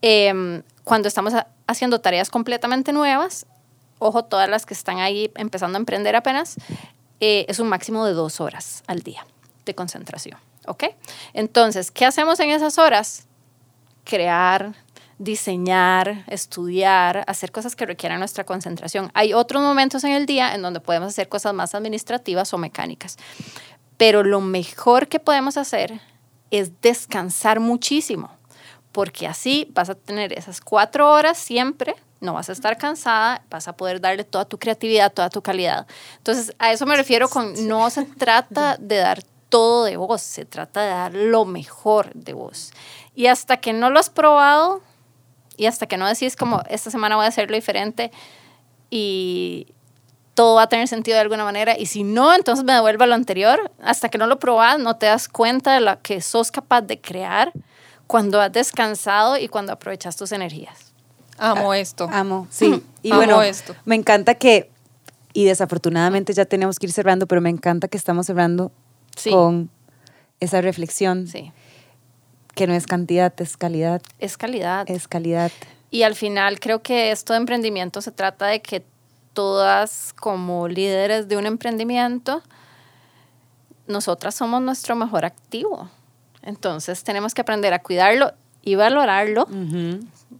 [0.02, 1.34] em, cuando estamos
[1.66, 3.46] haciendo tareas completamente nuevas,
[3.98, 6.56] ojo, todas las que están ahí empezando a emprender apenas,
[7.20, 9.26] eh, es un máximo de dos horas al día
[9.66, 10.38] de concentración.
[10.66, 10.84] ¿Ok?
[11.32, 13.26] Entonces, ¿qué hacemos en esas horas?
[14.04, 14.74] Crear,
[15.18, 19.10] diseñar, estudiar, hacer cosas que requieran nuestra concentración.
[19.14, 23.16] Hay otros momentos en el día en donde podemos hacer cosas más administrativas o mecánicas,
[23.96, 26.00] pero lo mejor que podemos hacer
[26.50, 28.30] es descansar muchísimo,
[28.92, 33.68] porque así vas a tener esas cuatro horas siempre, no vas a estar cansada, vas
[33.68, 35.86] a poder darle toda tu creatividad, toda tu calidad.
[36.16, 40.44] Entonces, a eso me refiero con, no se trata de dar todo de vos, se
[40.44, 42.72] trata de dar lo mejor de vos.
[43.14, 44.82] Y hasta que no lo has probado,
[45.58, 48.10] y hasta que no decís como, esta semana voy a hacerlo diferente
[48.90, 49.66] y
[50.34, 51.76] todo va a tener sentido de alguna manera.
[51.76, 53.72] Y si no, entonces me devuelvo a lo anterior.
[53.82, 57.00] Hasta que no lo probas, no te das cuenta de lo que sos capaz de
[57.00, 57.52] crear
[58.06, 60.92] cuando has descansado y cuando aprovechas tus energías.
[61.38, 62.08] Amo ah, esto.
[62.10, 62.82] Amo, sí.
[63.02, 63.74] Y bueno, esto.
[63.84, 64.70] me encanta que,
[65.32, 68.70] y desafortunadamente ya tenemos que ir cerrando, pero me encanta que estamos cerrando
[69.28, 69.70] con
[70.38, 71.26] esa reflexión.
[71.26, 71.52] Sí
[72.58, 74.02] que no es cantidad, es calidad.
[74.18, 74.90] Es calidad.
[74.90, 75.52] Es calidad.
[75.90, 78.84] Y al final creo que esto de emprendimiento se trata de que
[79.32, 82.42] todas como líderes de un emprendimiento,
[83.86, 85.88] nosotras somos nuestro mejor activo.
[86.42, 88.32] Entonces tenemos que aprender a cuidarlo
[88.62, 89.46] y valorarlo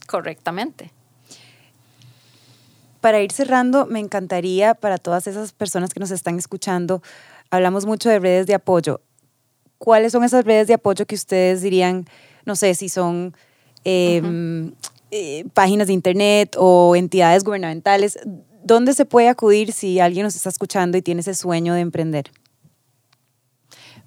[0.08, 0.90] correctamente.
[3.00, 7.00] Para ir cerrando, me encantaría para todas esas personas que nos están escuchando,
[7.48, 9.02] hablamos mucho de redes de apoyo.
[9.78, 12.06] ¿Cuáles son esas redes de apoyo que ustedes dirían,
[12.44, 13.34] no sé, si son
[13.84, 14.72] em,
[15.10, 18.18] eh, páginas de internet o entidades gubernamentales?
[18.62, 22.30] ¿Dónde se puede acudir si alguien nos está escuchando y tiene ese sueño de emprender?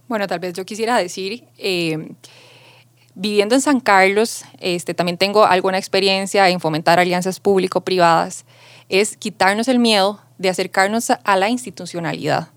[0.08, 2.16] Bueno, tal vez yo quisiera decir, em,
[3.16, 8.46] viviendo en San Carlos, este, también tengo alguna experiencia en fomentar alianzas público-privadas,
[8.90, 12.50] es quitarnos el miedo de acercarnos a la institucionalidad.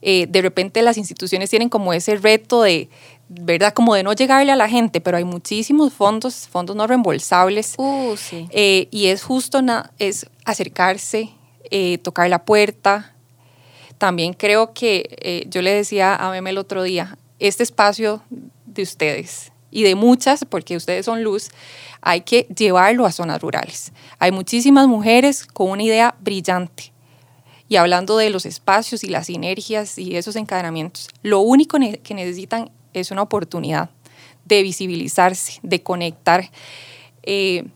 [0.00, 2.88] Eh, de repente las instituciones tienen como ese reto de,
[3.28, 3.72] ¿verdad?
[3.72, 7.74] Como de no llegarle a la gente, pero hay muchísimos fondos, fondos no reembolsables.
[7.78, 8.48] Uh, sí.
[8.50, 9.60] Eh, y es justo
[9.98, 11.30] es acercarse,
[11.70, 13.14] eh, tocar la puerta.
[13.98, 18.22] También creo que yo le decía a Meme el otro día, este espacio
[18.64, 21.50] de ustedes y de muchas, porque ustedes son luz,
[22.00, 23.92] hay que llevarlo a zonas rurales.
[24.20, 26.92] Hay muchísimas mujeres con una idea brillante
[27.68, 32.70] y hablando de los espacios y las sinergias y esos encadenamientos, lo único que necesitan
[32.94, 33.90] es una oportunidad
[34.44, 36.50] de visibilizarse, de conectar.
[37.22, 37.66] Eh,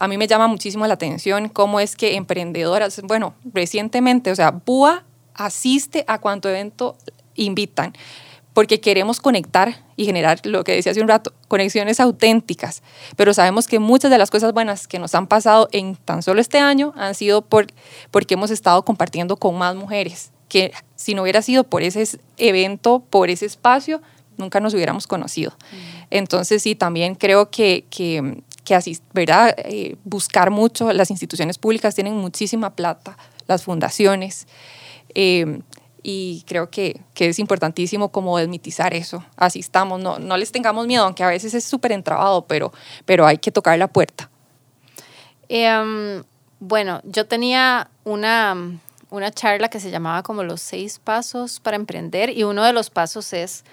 [0.00, 4.50] a mí me llama muchísimo la atención cómo es que emprendedoras, bueno, recientemente, o sea,
[4.50, 6.96] BUA asiste a cuanto evento
[7.36, 7.92] invitan
[8.52, 12.84] porque queremos conectar y generar lo que decía hace un rato, conexiones auténticas.
[13.16, 16.40] Pero sabemos que muchas de las cosas buenas que nos han pasado en tan solo
[16.40, 17.66] este año han sido por,
[18.12, 23.00] porque hemos estado compartiendo con más mujeres, que si no hubiera sido por ese evento,
[23.10, 24.00] por ese espacio,
[24.36, 25.50] nunca nos hubiéramos conocido.
[25.50, 25.76] Mm.
[26.10, 29.52] Entonces sí, también creo que, que, que así, ¿verdad?
[29.58, 33.18] Eh, buscar mucho, las instituciones públicas tienen muchísima plata,
[33.48, 34.46] las fundaciones.
[35.16, 35.58] Eh,
[36.02, 39.24] y creo que, que, es importantísimo como desmitizar eso.
[39.36, 42.72] Así estamos, no, no les tengamos miedo, aunque a veces es súper entrabado, pero,
[43.04, 44.30] pero hay que tocar la puerta.
[45.48, 46.22] Em,
[46.60, 48.80] bueno, yo tenía una,
[49.10, 52.90] una charla que se llamaba como los seis pasos para emprender y uno de los
[52.90, 53.64] pasos es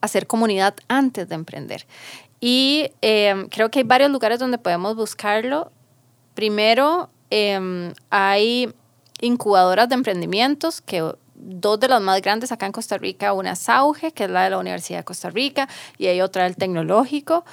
[0.00, 1.86] hacer comunidad antes de emprender.
[2.40, 5.72] Y em, creo que hay varios lugares donde podemos buscarlo.
[6.34, 8.72] Primero, em, hay
[9.20, 13.68] incubadoras de emprendimientos que dos de las más grandes acá en Costa Rica, una es
[13.68, 17.44] Auge, que es la de la Universidad de Costa Rica, y hay otra del Tecnológico.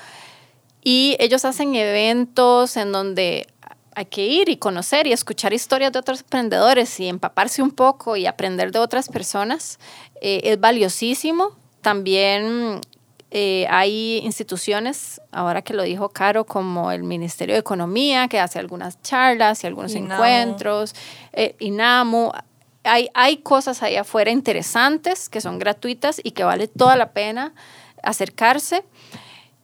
[0.84, 3.48] Y ellos hacen eventos en donde
[3.96, 8.18] hay que ir y conocer y escuchar historias de otros emprendedores y empaparse un poco
[8.18, 9.80] y aprender de otras personas.
[10.22, 11.52] Eh, es valiosísimo.
[11.82, 12.82] También
[13.32, 18.60] eh, hay instituciones, ahora que lo dijo Caro, como el Ministerio de Economía, que hace
[18.60, 20.94] algunas charlas y algunos encuentros,
[21.34, 22.32] eh, INAMU.
[22.86, 27.54] Hay, hay cosas ahí afuera interesantes que son gratuitas y que vale toda la pena
[28.04, 28.86] acercarse.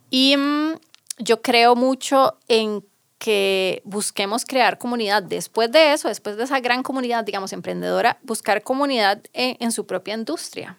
[0.09, 0.74] Y mm,
[1.19, 2.84] yo creo mucho en
[3.22, 8.63] que busquemos crear comunidad después de eso, después de esa gran comunidad, digamos, emprendedora, buscar
[8.63, 10.76] comunidad en, su propia industria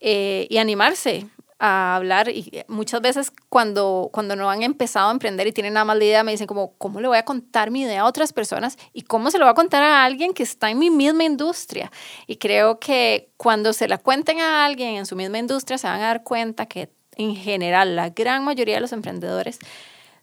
[0.00, 5.46] eh, y animarse a hablar y muchas veces cuando, cuando no han empezado a emprender
[5.46, 7.82] y tienen nada más la idea me dicen como, ¿cómo le voy a contar mi
[7.82, 8.78] idea a otras personas?
[8.92, 11.90] ¿Y cómo se lo voy a contar a alguien que está en mi misma industria?
[12.26, 16.00] Y creo que cuando se la cuenten a alguien en su misma industria se van
[16.00, 19.58] a dar cuenta que en general la gran mayoría de los emprendedores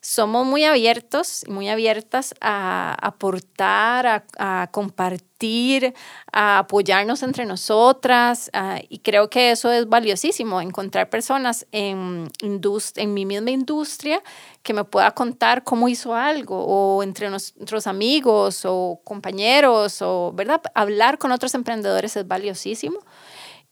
[0.06, 5.95] somos muy abiertos y muy abiertas a aportar, a, compartir,
[6.32, 8.51] a apoyarnos entre nosotras
[8.88, 14.22] y creo que eso es valiosísimo, encontrar personas en, en mi misma industria
[14.62, 20.62] que me pueda contar cómo hizo algo o entre nuestros amigos o compañeros o, ¿verdad?
[20.76, 22.99] Hablar con otros emprendedores es valiosísimo.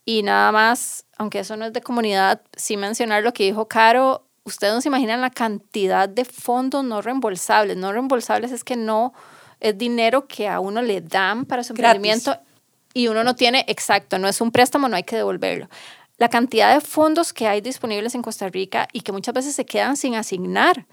[0.04, 4.28] Y nada más, aunque eso no es de comunidad, sí mencionar lo que dijo Caro,
[4.44, 7.78] ustedes no se imaginan la cantidad de fondos no reembolsables.
[7.78, 9.14] No reembolsables es que no
[9.60, 12.38] es dinero que a uno le dan para su emprendimiento
[12.94, 15.70] y uno no tiene, exacto, no es un préstamo, no hay que devolverlo.
[16.18, 19.66] La cantidad de fondos que hay disponibles en Costa Rica y que muchas veces se
[19.66, 20.86] quedan sin asignar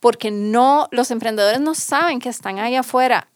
[0.00, 3.28] porque no los emprendedores no saben que están ahí afuera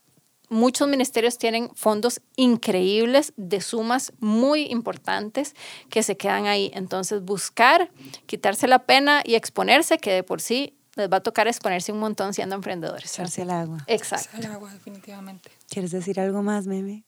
[0.50, 5.54] muchos ministerios tienen fondos increíbles de sumas muy importantes
[5.88, 6.70] que se quedan ahí.
[6.74, 7.90] Entonces, buscar,
[8.26, 12.00] quitarse la pena y exponerse, que de por sí les va a tocar exponerse un
[12.00, 13.14] montón siendo emprendedores.
[13.14, 13.78] Echarse al agua.
[13.86, 14.36] Exacto.
[14.36, 15.50] al agua, definitivamente.
[15.70, 17.04] ¿Quieres decir algo más, Meme?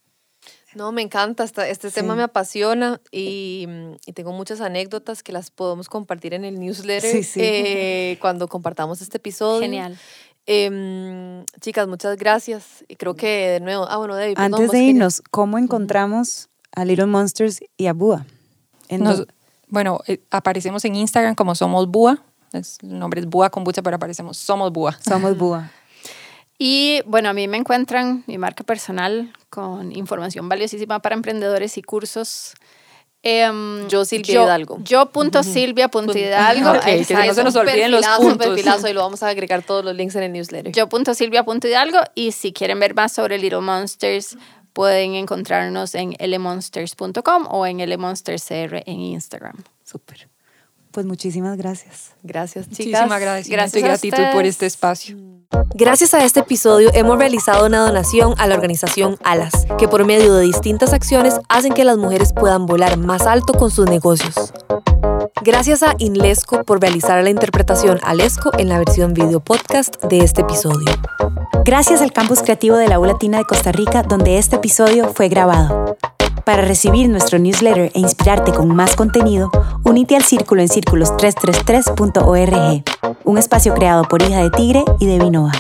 [0.75, 3.67] No, me encanta, este, este tema me apasiona y,
[4.07, 9.19] y, tengo muchas anécdotas que las podemos compartir en el newsletter eh, cuando compartamos este
[9.19, 9.63] episodio.
[9.63, 9.99] Genial.
[10.47, 12.85] Eh, chicas, muchas gracias.
[12.89, 14.35] Y creo que de nuevo, ah, bueno, David.
[14.37, 18.27] Antes de irnos, ¿cómo encontramos a Little Monsters y a Búa?
[19.69, 22.23] bueno, eh, aparecemos en Instagram como Somos Búa.
[22.53, 24.99] el nombre es Búa con bucha, pero aparecemos Somos Búa.
[25.07, 25.71] Somos Búa.
[26.65, 31.83] Y bueno, a mí me encuentran mi marca personal con información valiosísima para emprendedores y
[31.83, 32.55] cursos
[33.25, 34.79] Um, yo Silvia Hidalgo.
[34.83, 36.73] Yo punto Silvia punto Hidalgo.
[36.81, 38.59] que no se nos olviden los puntos.
[38.59, 40.73] y lo vamos a agregar todos los links en el newsletter.
[40.73, 44.37] Yo punto Silvia punto Hidalgo y si quieren ver más sobre Little Monsters
[44.73, 49.63] pueden encontrarnos en lmonsters.com o en lmonsterscr en Instagram.
[49.85, 50.32] Súper.
[50.93, 52.13] Pues muchísimas gracias.
[52.23, 53.03] Gracias, chicas.
[53.09, 55.17] Muchísimas gracias y gratitud por este espacio.
[55.75, 60.35] Gracias a este episodio hemos realizado una donación a la organización ALAS, que por medio
[60.35, 64.53] de distintas acciones hacen que las mujeres puedan volar más alto con sus negocios.
[65.45, 70.43] Gracias a Inlesco por realizar la interpretación Alesco en la versión video podcast de este
[70.43, 70.87] episodio.
[71.65, 75.29] Gracias al Campus Creativo de la U Latina de Costa Rica, donde este episodio fue
[75.29, 75.97] grabado.
[76.45, 79.53] Para recibir nuestro newsletter e inspirarte con más contenido,
[79.85, 82.83] unite al círculo en círculos333.org,
[83.25, 85.53] un espacio creado por Hija de Tigre y de Vinoa.